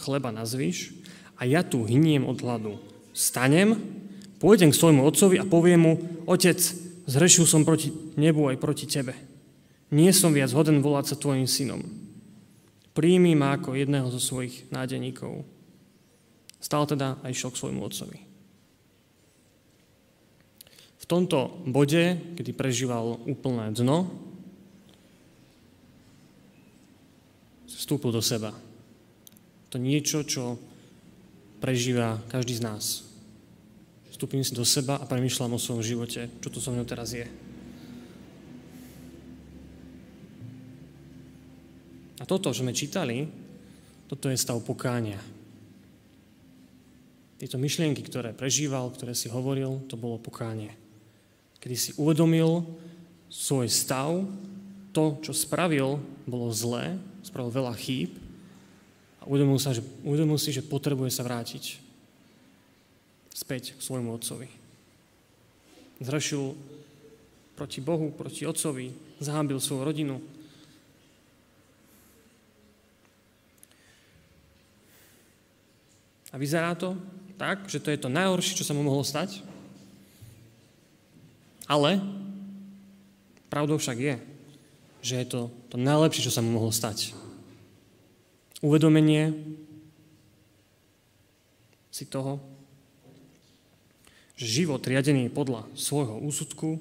chleba 0.00 0.32
nazviš 0.32 0.96
a 1.36 1.44
ja 1.44 1.64
tu 1.64 1.84
hyniem 1.84 2.24
od 2.24 2.40
hladu. 2.40 2.80
Stanem, 3.16 3.76
pôjdem 4.40 4.72
k 4.72 4.80
svojmu 4.80 5.04
otcovi 5.04 5.36
a 5.40 5.48
poviem 5.48 5.80
mu, 5.80 5.92
otec, 6.28 6.60
zrešil 7.08 7.48
som 7.48 7.64
proti 7.64 7.92
nebu 8.16 8.48
aj 8.48 8.56
proti 8.60 8.84
tebe 8.88 9.29
nie 9.90 10.10
som 10.14 10.30
viac 10.30 10.54
hoden 10.54 10.78
volať 10.82 11.14
sa 11.14 11.20
tvojim 11.20 11.50
synom. 11.50 11.82
Príjmi 12.94 13.34
ma 13.34 13.54
ako 13.54 13.74
jedného 13.74 14.10
zo 14.10 14.22
svojich 14.22 14.70
nádeníkov. 14.70 15.42
Stal 16.58 16.86
teda 16.86 17.18
a 17.22 17.30
išiel 17.30 17.54
svojmu 17.54 17.80
otcovi. 17.82 18.18
V 21.00 21.04
tomto 21.10 21.64
bode, 21.66 22.18
kedy 22.38 22.50
prežíval 22.54 23.18
úplné 23.26 23.74
dno, 23.74 24.06
vstúpil 27.66 28.14
do 28.14 28.22
seba. 28.22 28.54
To 29.74 29.80
niečo, 29.80 30.22
čo 30.22 30.60
prežíva 31.58 32.22
každý 32.30 32.58
z 32.58 32.62
nás. 32.62 32.84
Vstúpim 34.14 34.44
si 34.44 34.52
do 34.52 34.62
seba 34.62 35.00
a 35.00 35.08
premyšľam 35.08 35.56
o 35.56 35.62
svojom 35.62 35.82
živote, 35.82 36.28
čo 36.44 36.48
to 36.52 36.60
so 36.60 36.70
mnou 36.70 36.84
teraz 36.84 37.16
je. 37.16 37.24
A 42.20 42.28
toto, 42.28 42.52
čo 42.52 42.60
sme 42.60 42.76
čítali, 42.76 43.24
toto 44.04 44.28
je 44.28 44.36
stav 44.36 44.60
pokánia. 44.60 45.16
Tieto 47.40 47.56
myšlienky, 47.56 48.04
ktoré 48.04 48.36
prežíval, 48.36 48.92
ktoré 48.92 49.16
si 49.16 49.32
hovoril, 49.32 49.80
to 49.88 49.96
bolo 49.96 50.20
pokánie. 50.20 50.76
Kedy 51.56 51.76
si 51.80 51.90
uvedomil 51.96 52.68
svoj 53.32 53.64
stav, 53.72 54.20
to, 54.92 55.16
čo 55.24 55.32
spravil, 55.32 56.02
bolo 56.28 56.52
zlé, 56.52 57.00
spravil 57.24 57.48
veľa 57.48 57.72
chýb 57.78 58.12
a 59.22 59.28
uvedomil, 59.30 59.56
sa, 59.56 59.72
že, 59.72 59.80
uvedomil 60.04 60.36
si, 60.36 60.52
že 60.52 60.66
potrebuje 60.66 61.14
sa 61.14 61.24
vrátiť 61.24 61.80
späť 63.32 63.78
k 63.78 63.80
svojmu 63.80 64.12
otcovi. 64.12 64.50
Zrešil 66.02 66.52
proti 67.56 67.80
Bohu, 67.80 68.12
proti 68.12 68.44
otcovi, 68.44 68.92
zahábil 69.20 69.60
svoju 69.62 69.84
rodinu, 69.84 70.16
A 76.30 76.38
vyzerá 76.38 76.74
to 76.78 76.94
tak, 77.34 77.66
že 77.66 77.82
to 77.82 77.90
je 77.90 77.98
to 77.98 78.12
najhoršie, 78.12 78.54
čo 78.54 78.66
sa 78.66 78.76
mu 78.76 78.86
mohlo 78.86 79.02
stať. 79.02 79.42
Ale 81.66 81.98
pravdou 83.50 83.78
však 83.78 83.98
je, 83.98 84.14
že 85.02 85.14
je 85.22 85.26
to 85.26 85.40
to 85.70 85.76
najlepšie, 85.78 86.26
čo 86.26 86.34
sa 86.34 86.42
mu 86.42 86.54
mohlo 86.54 86.70
stať. 86.74 87.14
Uvedomenie 88.60 89.32
si 91.90 92.04
toho, 92.06 92.38
že 94.36 94.46
život 94.46 94.80
riadený 94.84 95.32
podľa 95.32 95.66
svojho 95.74 96.20
úsudku 96.20 96.78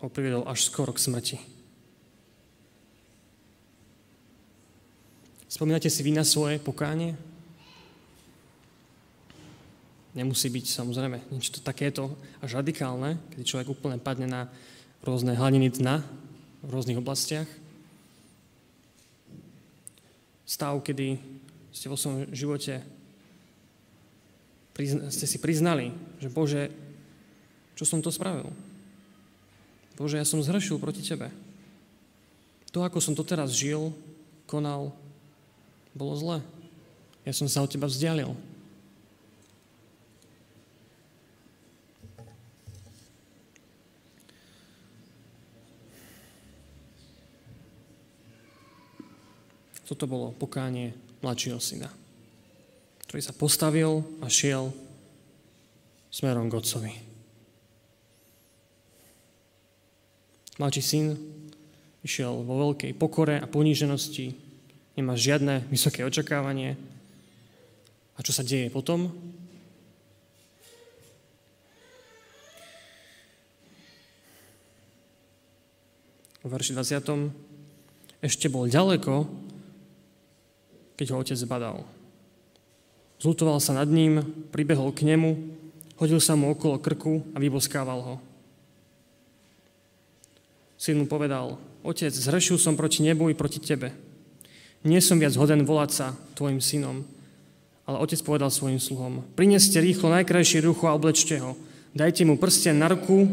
ho 0.00 0.06
priviedol 0.08 0.48
až 0.48 0.66
skoro 0.66 0.90
k 0.96 1.02
smrti. 1.02 1.36
Spomínate 5.50 5.90
si 5.90 6.00
vy 6.00 6.14
na 6.14 6.24
svoje 6.24 6.62
pokánie? 6.62 7.29
Nemusí 10.10 10.50
byť 10.50 10.66
samozrejme 10.66 11.30
niečo 11.30 11.62
takéto 11.62 12.10
až 12.42 12.58
radikálne, 12.58 13.14
keď 13.30 13.42
človek 13.46 13.68
úplne 13.70 14.02
padne 14.02 14.26
na 14.26 14.50
rôzne 15.06 15.38
hladiny 15.38 15.70
dna 15.70 16.02
v 16.66 16.68
rôznych 16.68 16.98
oblastiach. 16.98 17.46
Stav, 20.50 20.74
kedy 20.82 21.14
ste 21.70 21.86
vo 21.86 21.94
svojom 21.94 22.26
živote 22.34 22.82
ste 25.12 25.28
si 25.28 25.36
priznali, 25.36 25.92
že 26.18 26.32
Bože, 26.32 26.72
čo 27.76 27.84
som 27.84 28.00
to 28.00 28.08
spravil? 28.08 28.48
Bože, 30.00 30.16
ja 30.16 30.24
som 30.24 30.40
zhrešil 30.40 30.80
proti 30.80 31.04
Tebe. 31.04 31.28
To, 32.72 32.80
ako 32.80 32.96
som 32.96 33.12
to 33.12 33.20
teraz 33.20 33.52
žil, 33.52 33.92
konal, 34.48 34.96
bolo 35.92 36.16
zle. 36.16 36.38
Ja 37.28 37.36
som 37.36 37.44
sa 37.44 37.60
od 37.60 37.68
Teba 37.68 37.84
vzdialil. 37.84 38.32
Toto 49.90 50.06
bolo 50.06 50.30
pokánie 50.30 50.94
mladšieho 51.18 51.58
syna, 51.58 51.90
ktorý 53.10 53.26
sa 53.26 53.34
postavil 53.34 54.06
a 54.22 54.30
šiel 54.30 54.70
smerom 56.14 56.46
k 56.46 56.54
otcovi. 56.62 56.94
Mladší 60.62 60.82
syn 60.86 61.18
išiel 62.06 62.38
vo 62.46 62.70
veľkej 62.70 62.94
pokore 62.94 63.42
a 63.42 63.50
poníženosti, 63.50 64.30
nemá 64.94 65.18
žiadne 65.18 65.66
vysoké 65.66 66.06
očakávanie. 66.06 66.78
A 68.14 68.22
čo 68.22 68.30
sa 68.30 68.46
deje 68.46 68.70
potom? 68.70 69.10
V 76.40 76.46
verši 76.46 76.78
20. 76.78 78.22
Ešte 78.22 78.46
bol 78.46 78.70
ďaleko 78.70 79.49
keď 81.00 81.16
ho 81.16 81.24
otec 81.24 81.38
zbadal. 81.40 81.80
Zlutoval 83.16 83.56
sa 83.56 83.72
nad 83.72 83.88
ním, 83.88 84.20
pribehol 84.52 84.92
k 84.92 85.08
nemu, 85.08 85.32
hodil 85.96 86.20
sa 86.20 86.36
mu 86.36 86.52
okolo 86.52 86.76
krku 86.76 87.24
a 87.32 87.40
vyboskával 87.40 88.04
ho. 88.04 88.14
Syn 90.76 91.00
mu 91.00 91.08
povedal, 91.08 91.56
otec, 91.80 92.12
zhrešil 92.12 92.60
som 92.60 92.76
proti 92.76 93.00
nebu 93.00 93.32
i 93.32 93.36
proti 93.36 93.64
tebe. 93.64 93.96
Nie 94.84 95.00
som 95.00 95.16
viac 95.16 95.32
hoden 95.40 95.64
volať 95.64 95.90
sa 95.92 96.06
tvojim 96.36 96.60
synom. 96.60 97.00
Ale 97.88 97.96
otec 97.96 98.20
povedal 98.20 98.52
svojim 98.52 98.76
sluhom, 98.76 99.24
prineste 99.32 99.80
rýchlo 99.80 100.12
najkrajšie 100.12 100.60
rucho 100.60 100.84
a 100.84 100.96
oblečte 100.96 101.40
ho. 101.40 101.56
Dajte 101.96 102.28
mu 102.28 102.36
prsten 102.36 102.76
na 102.76 102.92
ruku 102.92 103.24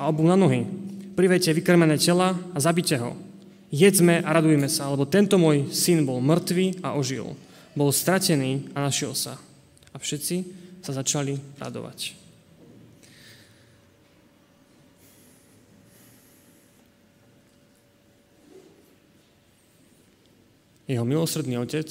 a 0.00 0.08
obu 0.08 0.24
na 0.24 0.32
nohy. 0.32 0.64
Privejte 1.12 1.52
vykrmené 1.52 2.00
tela 2.00 2.40
a 2.56 2.56
zabite 2.56 2.96
ho 2.96 3.35
jedzme 3.70 4.22
a 4.22 4.28
radujme 4.32 4.66
sa, 4.70 4.90
lebo 4.90 5.06
tento 5.06 5.36
môj 5.40 5.70
syn 5.74 6.06
bol 6.06 6.22
mŕtvý 6.22 6.82
a 6.82 6.94
ožil. 6.94 7.34
Bol 7.76 7.92
stratený 7.92 8.72
a 8.72 8.84
našiel 8.86 9.12
sa. 9.12 9.36
A 9.92 9.96
všetci 9.96 10.36
sa 10.80 10.96
začali 10.96 11.36
radovať. 11.60 12.14
Jeho 20.86 21.02
milosrdný 21.02 21.58
otec 21.58 21.90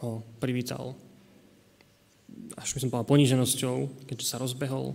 ho 0.00 0.24
privítal 0.40 0.96
až 2.58 2.74
by 2.74 2.78
som 2.82 2.90
povedal 2.90 3.10
poníženosťou, 3.10 3.76
keďže 4.10 4.26
sa 4.26 4.40
rozbehol 4.42 4.94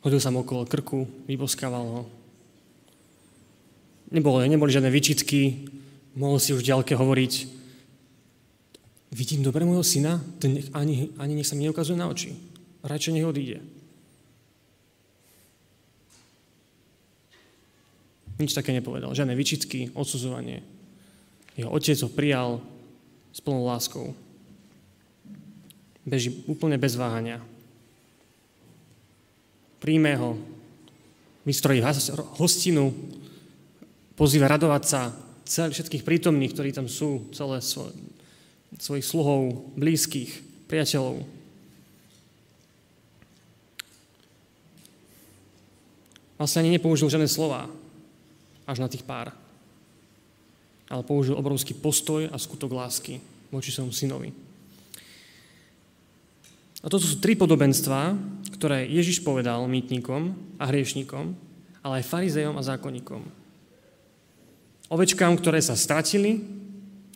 Hodil 0.00 0.20
sa 0.20 0.32
mu 0.32 0.40
okolo 0.40 0.64
krku, 0.64 1.04
vyboskával 1.28 1.84
ho. 1.84 2.02
Nebolo, 4.10 4.40
neboli 4.42 4.72
žiadne 4.72 4.88
výčitky, 4.88 5.68
mohol 6.16 6.40
si 6.40 6.56
už 6.56 6.66
ďalke 6.66 6.96
hovoriť, 6.96 7.32
vidím 9.12 9.44
dobre 9.44 9.62
môjho 9.62 9.84
syna, 9.84 10.18
ten 10.42 10.58
nech, 10.58 10.68
ani, 10.74 11.12
ani 11.20 11.38
nech 11.38 11.46
sa 11.46 11.54
mi 11.54 11.68
neukazuje 11.68 11.98
na 11.98 12.10
oči. 12.10 12.34
Radšej 12.80 13.14
nech 13.14 13.28
odíde. 13.28 13.60
Nič 18.40 18.56
také 18.56 18.72
nepovedal. 18.72 19.12
Žiadne 19.12 19.36
vyčitky, 19.36 19.92
odsudzovanie. 19.92 20.64
Jeho 21.60 21.68
otec 21.68 22.00
ho 22.00 22.08
prijal 22.08 22.50
s 23.36 23.38
plnou 23.44 23.68
láskou. 23.68 24.16
Beží 26.08 26.32
úplne 26.48 26.80
bez 26.80 26.96
váhania. 26.96 27.44
Príjme 29.80 30.12
ho, 30.20 30.36
vystrojí 31.48 31.80
hostinu, 32.36 32.92
pozýva 34.12 34.52
radovať 34.52 34.82
sa 34.84 35.16
celých 35.48 35.80
všetkých 35.80 36.06
prítomných, 36.06 36.52
ktorí 36.52 36.70
tam 36.76 36.86
sú, 36.86 37.26
celé 37.32 37.64
svoj, 37.64 37.90
svojich 38.76 39.08
sluhov, 39.08 39.72
blízkych, 39.74 40.44
priateľov. 40.68 41.24
Vlastne 46.36 46.64
ani 46.64 46.76
nepoužil 46.76 47.08
žiadne 47.08 47.28
slova 47.28 47.68
až 48.64 48.78
na 48.78 48.88
tých 48.88 49.04
pár. 49.04 49.32
Ale 50.88 51.02
použil 51.02 51.36
obrovský 51.36 51.74
postoj 51.74 52.28
a 52.28 52.36
skutok 52.38 52.70
lásky 52.72 53.18
voči 53.50 53.74
svojmu 53.74 53.92
synovi. 53.92 54.49
A 56.80 56.88
toto 56.88 57.04
sú 57.04 57.20
tri 57.20 57.36
podobenstvá, 57.36 58.16
ktoré 58.56 58.88
Ježiš 58.88 59.20
povedal 59.20 59.60
mýtnikom 59.68 60.32
a 60.56 60.64
hriešnikom, 60.68 61.36
ale 61.84 62.00
aj 62.00 62.08
farizejom 62.08 62.56
a 62.56 62.64
zákonníkom. 62.64 63.20
Ovečkám, 64.88 65.36
ktoré 65.36 65.60
sa 65.60 65.76
stratili 65.76 66.40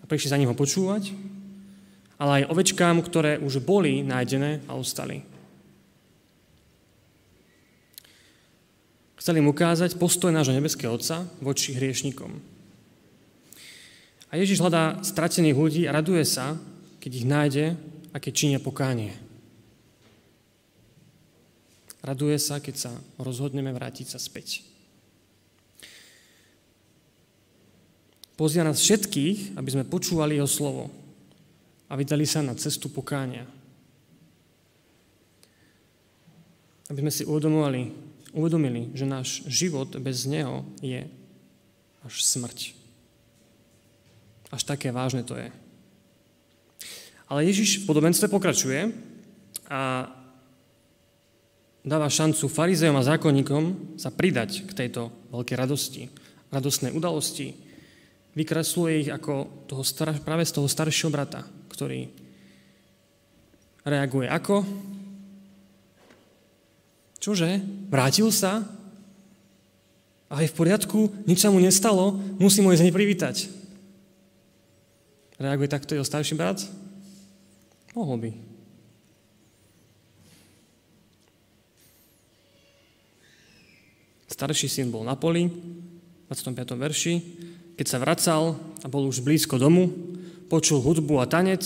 a 0.00 0.05
prišli 0.05 0.31
za 0.31 0.38
ním 0.38 0.53
ho 0.53 0.57
počúvať, 0.57 1.16
ale 2.20 2.44
aj 2.44 2.48
ovečkám, 2.53 3.00
ktoré 3.03 3.40
už 3.40 3.64
boli 3.64 4.05
nájdené 4.05 4.62
a 4.68 4.77
ostali. 4.77 5.24
Chceli 9.16 9.40
mu 9.40 9.57
ukázať 9.57 9.96
postoj 9.96 10.29
nášho 10.29 10.53
nebeského 10.53 10.92
Otca 10.92 11.24
voči 11.40 11.72
hriešnikom. 11.72 12.37
A 14.29 14.37
Ježiš 14.37 14.61
hľadá 14.61 15.00
stratených 15.00 15.57
ľudí 15.57 15.83
a 15.88 15.96
raduje 15.96 16.20
sa, 16.29 16.61
keď 17.00 17.11
ich 17.16 17.24
nájde 17.24 17.66
a 18.12 18.20
keď 18.20 18.33
činia 18.37 18.61
pokánie. 18.61 19.24
Raduje 22.05 22.37
sa, 22.37 22.61
keď 22.61 22.75
sa 22.77 22.93
rozhodneme 23.17 23.73
vrátiť 23.73 24.12
sa 24.12 24.21
späť. 24.21 24.61
Pozýva 28.37 28.69
nás 28.69 28.85
všetkých, 28.85 29.57
aby 29.57 29.71
sme 29.73 29.88
počúvali 29.88 30.37
jeho 30.37 30.51
slovo 30.51 30.93
a 31.88 31.97
vydali 31.97 32.29
sa 32.29 32.45
na 32.45 32.53
cestu 32.61 32.93
pokánia. 32.93 33.49
Aby 36.93 37.09
sme 37.09 37.12
si 37.14 37.25
uvedomovali, 37.25 37.88
uvedomili, 38.37 38.93
že 38.93 39.09
náš 39.09 39.40
život 39.49 39.88
bez 39.97 40.29
neho 40.29 40.67
je 40.85 41.09
až 42.05 42.14
smrť. 42.21 42.77
Až 44.53 44.62
také 44.69 44.93
vážne 44.93 45.25
to 45.25 45.40
je. 45.40 45.49
Ale 47.33 47.49
Ježiš 47.49 47.81
v 47.81 47.88
podobenstve 47.88 48.29
pokračuje 48.29 48.93
a 49.73 50.11
dáva 51.85 52.09
šancu 52.09 52.49
farizejom 52.49 52.97
a 52.97 53.05
zákonníkom 53.05 53.97
sa 54.01 54.09
pridať 54.09 54.64
k 54.64 54.70
tejto 54.73 55.12
veľkej 55.29 55.57
radosti, 55.61 56.03
radostnej 56.49 56.97
udalosti. 56.97 57.53
Vykresluje 58.35 59.07
ich 59.07 59.11
ako 59.12 59.68
toho 59.68 59.85
star- 59.85 60.16
práve 60.25 60.49
z 60.49 60.57
toho 60.57 60.66
staršieho 60.66 61.12
brata, 61.12 61.44
ktorý 61.70 62.09
reaguje 63.85 64.27
ako? 64.27 64.64
Čože? 67.20 67.61
Vrátil 67.92 68.33
sa? 68.33 68.64
A 70.33 70.42
je 70.42 70.51
v 70.51 70.57
poriadku, 70.57 71.12
nič 71.29 71.44
sa 71.44 71.53
mu 71.53 71.61
nestalo, 71.62 72.16
musím 72.40 72.66
ho 72.66 72.75
ísť 72.75 72.90
privítať. 72.90 73.37
Reaguje 75.37 75.68
takto 75.68 75.94
jeho 75.94 76.03
starší 76.03 76.35
brat? 76.35 76.64
Mohol 77.94 78.16
by. 78.18 78.54
Starší 84.29 84.69
syn 84.69 84.89
bol 84.89 85.05
na 85.05 85.15
poli, 85.15 85.49
v 85.49 86.33
25. 86.33 86.81
verši. 86.81 87.15
Keď 87.75 87.87
sa 87.87 87.99
vracal 87.99 88.55
a 88.81 88.87
bol 88.87 89.05
už 89.11 89.21
blízko 89.21 89.59
domu, 89.59 89.91
počul 90.47 90.79
hudbu 90.79 91.19
a 91.21 91.27
tanec, 91.27 91.65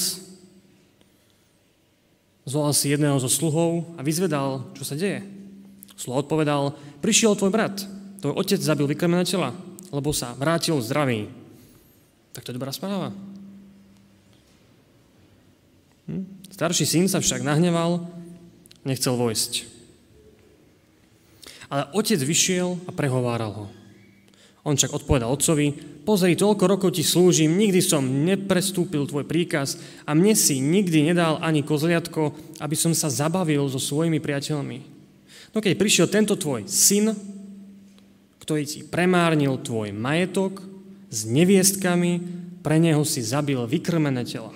zvolal 2.48 2.72
si 2.72 2.88
jedného 2.88 3.20
zo 3.20 3.28
sluhov 3.28 3.84
a 3.94 4.00
vyzvedal, 4.00 4.64
čo 4.72 4.82
sa 4.88 4.96
deje. 4.96 5.20
Sluha 6.00 6.24
odpovedal, 6.24 6.72
prišiel 7.04 7.36
tvoj 7.36 7.52
brat, 7.52 7.76
tvoj 8.24 8.32
otec 8.40 8.56
zabil 8.62 8.88
vykrmené 8.88 9.28
tela, 9.28 9.52
lebo 9.92 10.16
sa 10.16 10.32
vrátil 10.32 10.80
zdravý. 10.80 11.28
Tak 12.32 12.48
to 12.48 12.50
je 12.50 12.56
dobrá 12.56 12.72
správa. 12.72 13.12
Hm? 16.08 16.24
Starší 16.48 16.88
syn 16.88 17.06
sa 17.12 17.20
však 17.20 17.44
nahneval, 17.44 18.08
nechcel 18.88 19.12
vojsť. 19.12 19.67
Ale 21.68 21.92
otec 21.92 22.20
vyšiel 22.20 22.80
a 22.88 22.90
prehováral 22.92 23.52
ho. 23.52 23.66
On 24.68 24.76
však 24.76 24.92
odpovedal 24.92 25.32
otcovi, 25.32 25.72
pozri, 26.04 26.36
toľko 26.36 26.64
rokov 26.68 26.90
ti 26.96 27.00
slúžim, 27.00 27.56
nikdy 27.56 27.80
som 27.80 28.04
neprestúpil 28.04 29.08
tvoj 29.08 29.24
príkaz 29.24 29.80
a 30.04 30.12
mne 30.12 30.36
si 30.36 30.60
nikdy 30.60 31.08
nedal 31.08 31.40
ani 31.40 31.64
kozliatko, 31.64 32.36
aby 32.60 32.76
som 32.76 32.92
sa 32.92 33.08
zabavil 33.08 33.64
so 33.72 33.80
svojimi 33.80 34.20
priateľmi. 34.20 34.78
No 35.56 35.64
keď 35.64 35.72
prišiel 35.80 36.06
tento 36.12 36.36
tvoj 36.36 36.68
syn, 36.68 37.16
ktorý 38.44 38.64
ti 38.68 38.80
premárnil 38.84 39.56
tvoj 39.60 39.92
majetok 39.92 40.60
s 41.08 41.24
neviestkami, 41.24 42.20
pre 42.60 42.76
neho 42.76 43.00
si 43.08 43.24
zabil 43.24 43.60
vykrmené 43.64 44.28
tela. 44.28 44.52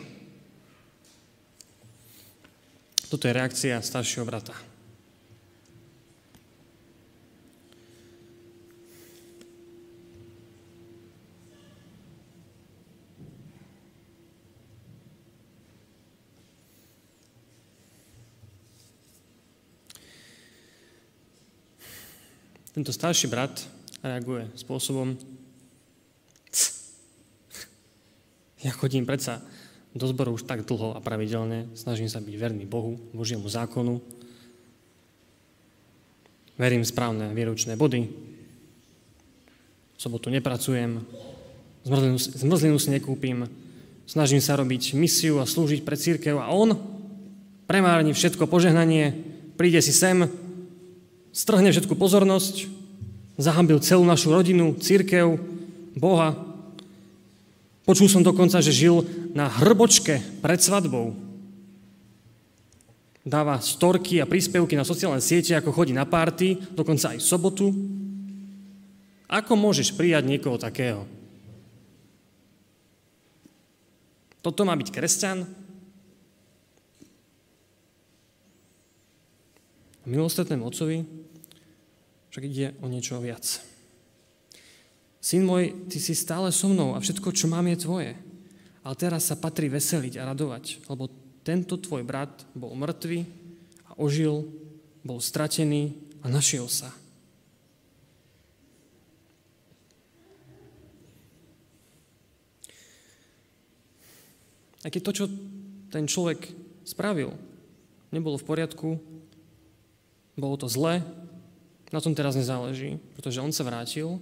Toto 3.09 3.29
je 3.29 3.37
reakcia 3.37 3.81
staršieho 3.81 4.25
brata. 4.25 4.72
Tento 22.73 22.89
starší 22.89 23.29
brat 23.29 23.53
reaguje 24.01 24.49
spôsobom, 24.57 25.13
ja 28.65 28.73
chodím 28.73 29.05
predsa 29.05 29.45
do 29.93 30.09
zboru 30.09 30.33
už 30.33 30.49
tak 30.49 30.65
dlho 30.65 30.97
a 30.97 31.05
pravidelne, 31.05 31.69
snažím 31.77 32.09
sa 32.09 32.25
byť 32.25 32.33
verný 32.33 32.65
Bohu, 32.65 32.97
Božiemu 33.13 33.45
zákonu, 33.45 34.01
verím 36.57 36.81
správne 36.81 37.29
výročné 37.37 37.77
body, 37.77 38.09
v 38.09 39.99
sobotu 40.01 40.33
nepracujem, 40.33 41.05
zmrzlinu, 41.85 42.17
zmrzlinu 42.17 42.77
si 42.81 42.89
nekúpim, 42.89 43.53
snažím 44.09 44.41
sa 44.41 44.57
robiť 44.57 44.97
misiu 44.97 45.45
a 45.45 45.47
slúžiť 45.47 45.85
pre 45.85 46.01
církev 46.01 46.41
a 46.41 46.49
on 46.49 46.73
premárni 47.69 48.17
všetko 48.17 48.49
požehnanie, 48.49 49.13
príde 49.61 49.85
si 49.85 49.93
sem, 49.93 50.25
strhne 51.33 51.73
všetku 51.73 51.97
pozornosť, 51.97 52.69
zahambil 53.41 53.81
celú 53.81 54.05
našu 54.05 54.31
rodinu, 54.31 54.77
církev, 54.77 55.41
Boha. 55.97 56.37
Počul 57.83 58.07
som 58.07 58.23
dokonca, 58.23 58.63
že 58.63 58.71
žil 58.71 59.03
na 59.35 59.51
hrbočke 59.51 60.23
pred 60.45 60.61
svadbou. 60.61 61.17
Dáva 63.23 63.59
storky 63.59 64.19
a 64.19 64.29
príspevky 64.29 64.75
na 64.75 64.87
sociálne 64.87 65.23
siete, 65.23 65.55
ako 65.55 65.75
chodí 65.75 65.91
na 65.95 66.07
párty, 66.07 66.59
dokonca 66.75 67.15
aj 67.15 67.19
v 67.19 67.29
sobotu. 67.29 67.67
Ako 69.27 69.57
môžeš 69.57 69.95
prijať 69.97 70.29
niekoho 70.29 70.61
takého? 70.61 71.09
Toto 74.43 74.67
má 74.67 74.75
byť 74.75 74.89
kresťan? 74.91 75.47
Milostretnému 80.03 80.67
otcovi 80.67 81.22
však 82.33 82.49
ide 82.49 82.73
o 82.81 82.89
niečo 82.89 83.21
viac. 83.21 83.45
Syn 85.21 85.45
môj, 85.45 85.87
ty 85.93 86.01
si 86.01 86.17
stále 86.17 86.49
so 86.49 86.67
mnou 86.67 86.97
a 86.97 87.03
všetko, 87.05 87.29
čo 87.37 87.45
mám, 87.47 87.69
je 87.69 87.85
tvoje. 87.85 88.13
Ale 88.83 88.95
teraz 88.97 89.29
sa 89.29 89.39
patrí 89.39 89.69
veseliť 89.69 90.17
a 90.19 90.33
radovať, 90.33 90.89
lebo 90.89 91.13
tento 91.45 91.77
tvoj 91.77 92.03
brat 92.03 92.33
bol 92.57 92.73
mŕtvý 92.75 93.21
a 93.87 94.01
ožil, 94.01 94.49
bol 95.05 95.21
stratený 95.21 95.95
a 96.25 96.33
našiel 96.33 96.67
sa. 96.73 96.91
A 104.83 104.91
keď 104.91 105.03
to, 105.07 105.13
čo 105.15 105.25
ten 105.95 106.11
človek 106.11 106.51
spravil, 106.83 107.37
nebolo 108.11 108.35
v 108.35 108.49
poriadku, 108.49 108.89
bolo 110.35 110.57
to 110.59 110.67
zlé, 110.67 111.07
na 111.93 112.01
tom 112.01 112.17
teraz 112.17 112.33
nezáleží, 112.33 112.97
pretože 113.15 113.39
on 113.45 113.53
sa 113.53 113.69
vrátil 113.69 114.17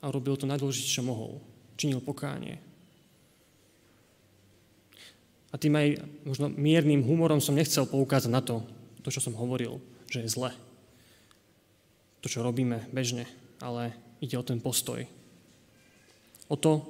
a 0.00 0.08
robil 0.08 0.34
to 0.34 0.48
najdôležitejšie, 0.48 1.00
čo 1.00 1.04
mohol. 1.04 1.38
Činil 1.76 2.00
pokánie. 2.00 2.56
A 5.50 5.58
tým 5.58 5.76
aj 5.76 6.00
možno 6.24 6.46
miernym 6.48 7.04
humorom 7.04 7.42
som 7.42 7.58
nechcel 7.58 7.84
poukázať 7.84 8.30
na 8.32 8.40
to, 8.40 8.64
to, 9.02 9.12
čo 9.12 9.20
som 9.20 9.36
hovoril, 9.36 9.82
že 10.08 10.24
je 10.24 10.32
zle. 10.32 10.50
To, 12.22 12.26
čo 12.28 12.44
robíme 12.44 12.86
bežne, 12.94 13.26
ale 13.60 13.92
ide 14.22 14.36
o 14.36 14.46
ten 14.46 14.60
postoj. 14.60 15.04
O 16.46 16.56
to, 16.56 16.84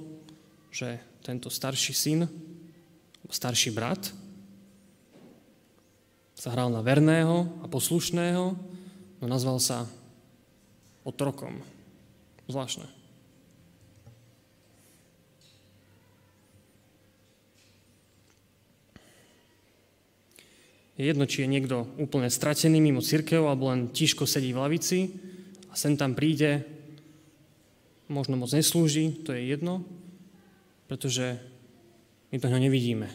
že 0.70 0.98
tento 1.24 1.50
starší 1.50 1.94
syn, 1.94 2.20
starší 3.30 3.70
brat, 3.70 4.10
sa 6.34 6.56
hral 6.56 6.72
na 6.72 6.80
verného 6.80 7.60
a 7.60 7.68
poslušného, 7.68 8.56
no 9.20 9.28
nazval 9.28 9.60
sa 9.60 9.84
otrokom. 11.04 11.60
Zvláštne. 12.50 12.88
Je 21.00 21.08
jedno, 21.08 21.24
či 21.24 21.46
je 21.46 21.48
niekto 21.48 21.88
úplne 21.96 22.28
stratený 22.28 22.76
mimo 22.76 23.00
církev, 23.00 23.40
alebo 23.48 23.72
len 23.72 23.88
tiško 23.88 24.28
sedí 24.28 24.52
v 24.52 24.60
lavici 24.60 24.98
a 25.72 25.78
sem 25.78 25.96
tam 25.96 26.12
príde, 26.12 26.66
možno 28.10 28.36
moc 28.36 28.52
neslúži, 28.52 29.16
to 29.24 29.32
je 29.32 29.48
jedno, 29.48 29.80
pretože 30.92 31.40
my 32.28 32.36
to 32.36 32.52
nevidíme. 32.52 33.08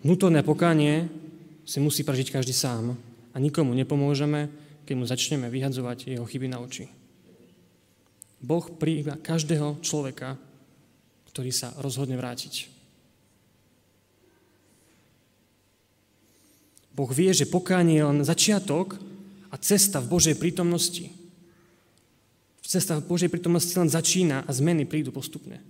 Vnútorné 0.00 0.40
pokánie 0.40 1.12
si 1.70 1.78
musí 1.78 2.02
prežiť 2.02 2.34
každý 2.34 2.50
sám 2.50 2.98
a 3.30 3.36
nikomu 3.38 3.70
nepomôžeme, 3.78 4.50
keď 4.82 4.94
mu 4.98 5.06
začneme 5.06 5.46
vyhadzovať 5.46 6.18
jeho 6.18 6.26
chyby 6.26 6.50
na 6.50 6.58
oči. 6.58 6.90
Boh 8.42 8.66
prijíma 8.66 9.22
každého 9.22 9.78
človeka, 9.78 10.34
ktorý 11.30 11.54
sa 11.54 11.70
rozhodne 11.78 12.18
vrátiť. 12.18 12.66
Boh 16.90 17.10
vie, 17.14 17.30
že 17.30 17.46
pokánie 17.46 18.02
je 18.02 18.08
len 18.10 18.26
začiatok 18.26 18.98
a 19.46 19.56
cesta 19.62 20.02
v 20.02 20.10
Božej 20.10 20.42
prítomnosti. 20.42 21.06
Cesta 22.66 22.98
v 22.98 23.06
Božej 23.06 23.30
prítomnosti 23.30 23.70
len 23.78 23.86
začína 23.86 24.42
a 24.42 24.50
zmeny 24.50 24.90
prídu 24.90 25.14
postupne. 25.14 25.62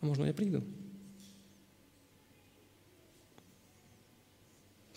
A 0.00 0.02
možno 0.08 0.24
neprídu. 0.24 0.64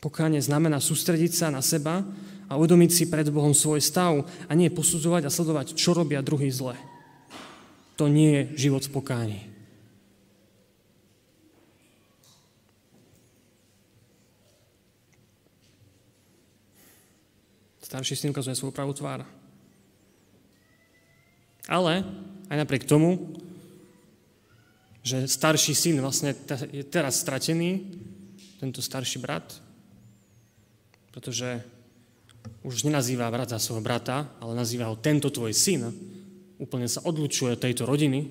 Pokánie 0.03 0.43
znamená 0.43 0.83
sústrediť 0.83 1.31
sa 1.31 1.47
na 1.47 1.63
seba 1.63 2.03
a 2.51 2.59
uvedomiť 2.59 2.91
si 2.91 3.03
pred 3.07 3.23
Bohom 3.31 3.55
svoj 3.55 3.79
stav 3.79 4.27
a 4.27 4.51
nie 4.51 4.67
posudzovať 4.67 5.23
a 5.23 5.31
sledovať, 5.31 5.79
čo 5.79 5.95
robia 5.95 6.19
druhý 6.19 6.51
zle. 6.51 6.75
To 7.95 8.11
nie 8.11 8.51
je 8.51 8.67
život 8.67 8.83
v 8.83 8.99
pokání. 8.99 9.39
Starší 17.79 18.19
syn 18.19 18.35
ukazuje 18.35 18.59
svoju 18.59 18.75
pravú 18.75 18.91
tvár. 18.91 19.23
Ale 21.71 22.03
aj 22.51 22.57
napriek 22.59 22.83
tomu, 22.83 23.39
že 24.99 25.31
starší 25.31 25.71
syn 25.71 26.03
vlastne 26.03 26.35
je 26.75 26.83
teraz 26.83 27.23
stratený, 27.23 27.87
tento 28.59 28.83
starší 28.83 29.23
brat, 29.23 29.62
pretože 31.13 31.61
už 32.65 32.89
nenazýva 32.89 33.29
brat 33.29 33.53
za 33.53 33.61
svojho 33.61 33.85
brata, 33.85 34.33
ale 34.41 34.57
nazýva 34.57 34.89
ho 34.89 34.97
tento 34.97 35.29
tvoj 35.29 35.53
syn, 35.53 35.93
úplne 36.57 36.89
sa 36.89 37.05
odlučuje 37.05 37.53
od 37.53 37.61
tejto 37.61 37.85
rodiny, 37.85 38.25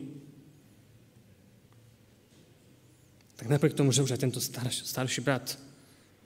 tak 3.39 3.47
napriek 3.51 3.75
tomu, 3.75 3.91
že 3.95 4.03
už 4.03 4.15
aj 4.15 4.23
tento 4.23 4.39
starší, 4.39 4.83
starší 4.87 5.21
brat 5.23 5.59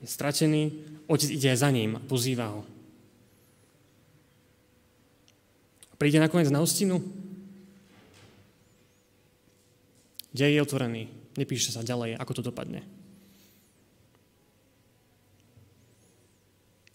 je 0.01 0.07
stratený, 0.09 0.63
otec 1.09 1.29
ide 1.33 1.49
aj 1.49 1.61
za 1.65 1.69
ním 1.73 1.97
a 1.97 2.01
pozýva 2.01 2.53
ho. 2.53 2.61
Príde 5.97 6.21
nakoniec 6.21 6.53
na 6.53 6.61
hostinu? 6.61 7.01
Dej 10.29 10.53
je 10.53 10.61
otvorený. 10.61 11.09
Nepíše 11.33 11.73
sa 11.73 11.81
ďalej, 11.81 12.21
ako 12.21 12.31
to 12.37 12.41
dopadne. 12.53 12.85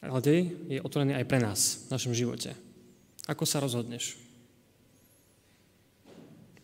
Ale 0.02 0.18
dej 0.18 0.40
je 0.66 0.82
otvorený 0.82 1.14
aj 1.14 1.28
pre 1.30 1.38
nás 1.38 1.86
v 1.86 1.94
našom 1.94 2.12
živote. 2.12 2.58
Ako 3.30 3.46
sa 3.46 3.62
rozhodneš? 3.62 4.18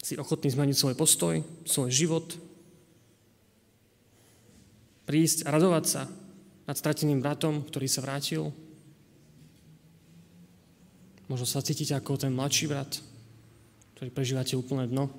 Si 0.03 0.19
ochotný 0.19 0.51
zmeniť 0.51 0.75
svoj 0.75 0.95
postoj, 0.99 1.39
svoj 1.63 1.91
život, 1.95 2.27
prísť 5.07 5.47
a 5.47 5.55
radovať 5.55 5.85
sa 5.87 6.03
nad 6.67 6.77
strateným 6.77 7.23
bratom, 7.23 7.63
ktorý 7.63 7.87
sa 7.87 8.03
vrátil, 8.03 8.51
Možno 11.29 11.45
sa 11.45 11.61
cítite 11.61 11.93
ako 11.93 12.17
ten 12.17 12.33
mladší 12.33 12.73
brat, 12.73 13.05
ktorý 13.95 14.09
prežívate 14.09 14.57
úplné 14.57 14.89
dno. 14.89 15.13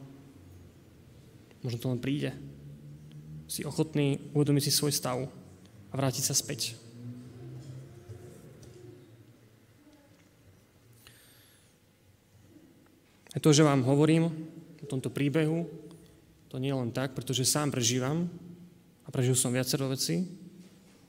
Možno 1.61 1.77
to 1.77 1.89
len 1.93 2.01
príde. 2.01 2.33
Si 3.45 3.61
ochotný 3.61 4.17
uvedomiť 4.33 4.69
si 4.69 4.71
svoj 4.73 4.89
stav 4.89 5.21
a 5.89 5.93
vrátiť 5.93 6.25
sa 6.25 6.33
späť. 6.33 6.73
A 13.33 13.37
to, 13.37 13.53
že 13.53 13.65
vám 13.65 13.85
hovorím 13.85 14.31
o 14.81 14.85
tomto 14.89 15.13
príbehu, 15.13 15.69
to 16.49 16.57
nie 16.57 16.73
je 16.73 16.79
len 16.81 16.89
tak, 16.89 17.13
pretože 17.13 17.45
sám 17.45 17.69
prežívam 17.69 18.25
a 19.05 19.13
prežil 19.13 19.37
som 19.37 19.53
viacero 19.53 19.85
veci. 19.89 20.25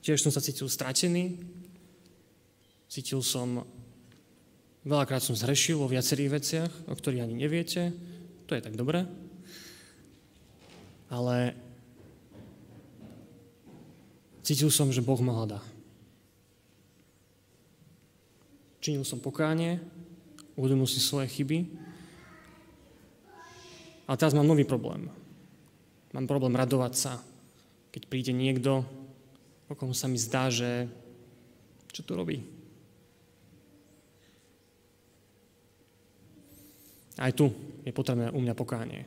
Tiež 0.05 0.21
som 0.21 0.29
sa 0.29 0.45
cítil 0.45 0.69
stratený, 0.69 1.41
cítil 2.89 3.25
som 3.25 3.65
Veľakrát 4.81 5.21
som 5.21 5.37
zhrešil 5.37 5.77
vo 5.77 5.93
viacerých 5.93 6.31
veciach, 6.41 6.73
o 6.89 6.97
ktorých 6.97 7.29
ani 7.29 7.37
neviete. 7.37 7.93
To 8.49 8.57
je 8.57 8.65
tak 8.65 8.81
dobré. 8.81 9.05
Ale 11.13 11.53
cítil 14.41 14.73
som, 14.73 14.89
že 14.89 15.05
Boh 15.05 15.21
ma 15.21 15.37
hľadá. 15.37 15.61
Činil 18.81 19.05
som 19.05 19.21
pokánie, 19.21 19.85
uvedomil 20.57 20.89
si 20.89 20.97
svoje 20.97 21.29
chyby. 21.29 21.69
Ale 24.11 24.19
teraz 24.19 24.35
mám 24.35 24.51
nový 24.51 24.67
problém. 24.67 25.07
Mám 26.11 26.27
problém 26.27 26.59
radovať 26.59 26.93
sa, 26.99 27.23
keď 27.95 28.03
príde 28.11 28.35
niekto, 28.35 28.83
o 29.71 29.79
kom 29.79 29.95
sa 29.95 30.11
mi 30.11 30.19
zdá, 30.19 30.51
že 30.51 30.91
čo 31.95 32.03
tu 32.03 32.19
robí? 32.19 32.43
Aj 37.23 37.31
tu 37.31 37.55
je 37.87 37.95
potrebné 37.95 38.35
u 38.35 38.43
mňa 38.43 38.59
pokánie. 38.59 39.07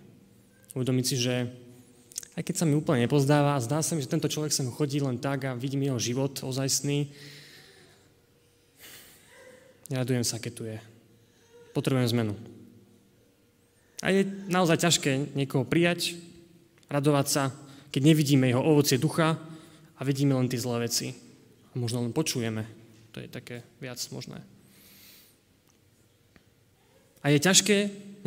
Uvedomiť 0.71 1.03
si, 1.03 1.19
že 1.19 1.51
aj 2.39 2.47
keď 2.47 2.63
sa 2.63 2.67
mi 2.69 2.79
úplne 2.79 3.03
nepozdáva 3.03 3.59
a 3.59 3.63
zdá 3.63 3.83
sa 3.83 3.99
mi, 3.99 4.07
že 4.07 4.07
tento 4.07 4.31
človek 4.31 4.55
sem 4.55 4.71
chodí 4.71 5.03
len 5.03 5.19
tak 5.19 5.43
a 5.43 5.59
vidím 5.59 5.83
jeho 5.83 5.99
život 5.99 6.39
ozajstný, 6.39 7.11
neradujem 9.91 10.23
sa, 10.23 10.39
keď 10.39 10.51
tu 10.55 10.63
je. 10.63 10.79
Potrebujem 11.75 12.07
zmenu. 12.15 12.62
A 14.03 14.11
je 14.11 14.27
naozaj 14.51 14.83
ťažké 14.83 15.31
niekoho 15.31 15.63
prijať, 15.63 16.19
radovať 16.91 17.27
sa, 17.31 17.43
keď 17.87 18.01
nevidíme 18.03 18.51
jeho 18.51 18.59
ovocie 18.59 18.99
ducha 18.99 19.39
a 19.95 20.01
vidíme 20.03 20.35
len 20.35 20.51
tie 20.51 20.59
zlé 20.59 20.91
veci. 20.91 21.15
A 21.71 21.79
možno 21.79 22.03
len 22.03 22.11
počujeme. 22.11 22.67
To 23.15 23.23
je 23.23 23.31
také 23.31 23.63
viac 23.79 23.97
možné. 24.11 24.43
A 27.23 27.31
je 27.31 27.39
ťažké 27.39 27.77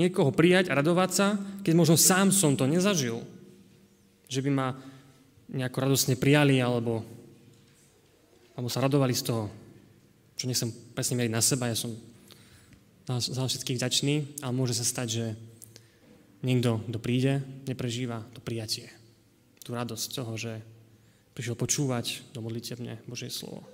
niekoho 0.00 0.32
prijať 0.32 0.72
a 0.72 0.80
radovať 0.80 1.10
sa, 1.12 1.36
keď 1.60 1.72
možno 1.76 2.00
sám 2.00 2.32
som 2.32 2.56
to 2.56 2.64
nezažil. 2.64 3.20
Že 4.32 4.48
by 4.48 4.50
ma 4.56 4.68
nejako 5.52 5.78
radosne 5.84 6.16
prijali 6.16 6.56
alebo, 6.56 7.04
alebo 8.56 8.72
sa 8.72 8.80
radovali 8.80 9.12
z 9.12 9.22
toho. 9.28 9.52
Čo 10.40 10.48
nechcem 10.48 10.72
presne 10.96 11.20
meriť 11.20 11.32
na 11.36 11.44
seba, 11.44 11.68
ja 11.68 11.76
som 11.76 11.92
za 13.06 13.44
všetkých 13.44 13.78
vďačný, 13.78 14.14
ale 14.40 14.56
môže 14.56 14.74
sa 14.74 14.82
stať, 14.82 15.08
že 15.12 15.24
niekto, 16.46 16.78
kto 16.86 16.98
príde, 17.02 17.42
neprežíva 17.66 18.22
to 18.30 18.38
prijatie. 18.38 18.86
Tú 19.66 19.74
radosť 19.74 20.06
toho, 20.14 20.38
že 20.38 20.62
prišiel 21.34 21.58
počúvať 21.58 22.22
do 22.30 22.38
modlitevne 22.38 23.02
Božie 23.10 23.28
slovo. 23.34 23.66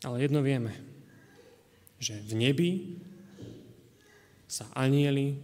Ale 0.00 0.24
jedno 0.24 0.40
vieme, 0.40 0.72
že 2.00 2.16
v 2.24 2.32
nebi 2.32 2.70
sa 4.48 4.64
anieli 4.72 5.36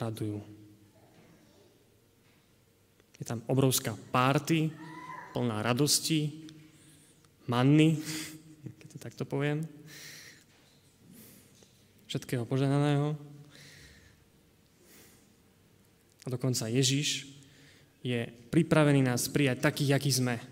radujú. 0.00 0.61
Je 3.22 3.30
tam 3.30 3.38
obrovská 3.46 3.94
párty, 4.10 4.74
plná 5.30 5.62
radosti, 5.62 6.42
manny, 7.46 8.02
keď 8.82 8.88
to 8.90 8.98
takto 8.98 9.22
poviem, 9.22 9.62
všetkého 12.10 12.42
požehnaného. 12.42 13.14
A 16.22 16.34
dokonca 16.34 16.66
Ježiš 16.66 17.30
je 18.02 18.26
pripravený 18.50 19.06
nás 19.06 19.30
prijať 19.30 19.70
takých, 19.70 19.94
akí 19.94 20.10
sme. 20.10 20.42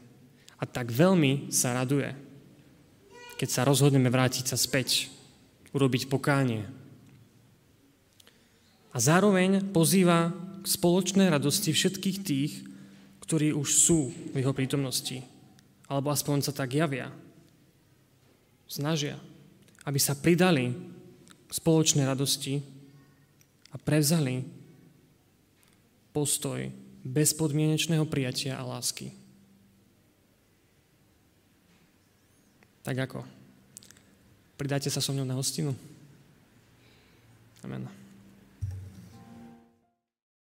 A 0.54 0.62
tak 0.62 0.94
veľmi 0.94 1.50
sa 1.50 1.74
raduje, 1.74 2.14
keď 3.35 3.48
sa 3.50 3.66
rozhodneme 3.66 4.06
vrátiť 4.06 4.46
sa 4.46 4.54
späť, 4.54 5.11
urobiť 5.74 6.06
pokánie. 6.06 6.70
A 8.94 8.96
zároveň 9.02 9.74
pozýva 9.74 10.30
spoločnej 10.64 11.29
radosti 11.33 11.73
všetkých 11.73 12.18
tých, 12.25 12.53
ktorí 13.25 13.55
už 13.55 13.68
sú 13.68 14.11
v 14.11 14.37
jeho 14.42 14.51
prítomnosti. 14.51 15.23
Alebo 15.87 16.11
aspoň 16.11 16.46
sa 16.46 16.53
tak 16.55 16.75
javia. 16.75 17.11
Snažia, 18.70 19.18
aby 19.87 19.99
sa 19.99 20.14
pridali 20.14 20.70
k 21.46 21.51
spoločnej 21.51 22.07
radosti 22.07 22.62
a 23.70 23.77
prevzali 23.79 24.46
postoj 26.11 26.70
bezpodmienečného 27.03 28.07
prijatia 28.07 28.59
a 28.59 28.66
lásky. 28.66 29.14
Tak 32.83 32.96
ako? 32.96 33.20
Pridáte 34.57 34.92
sa 34.92 35.01
so 35.01 35.14
mnou 35.14 35.25
na 35.25 35.37
hostinu? 35.37 35.73
Amen. 37.64 37.99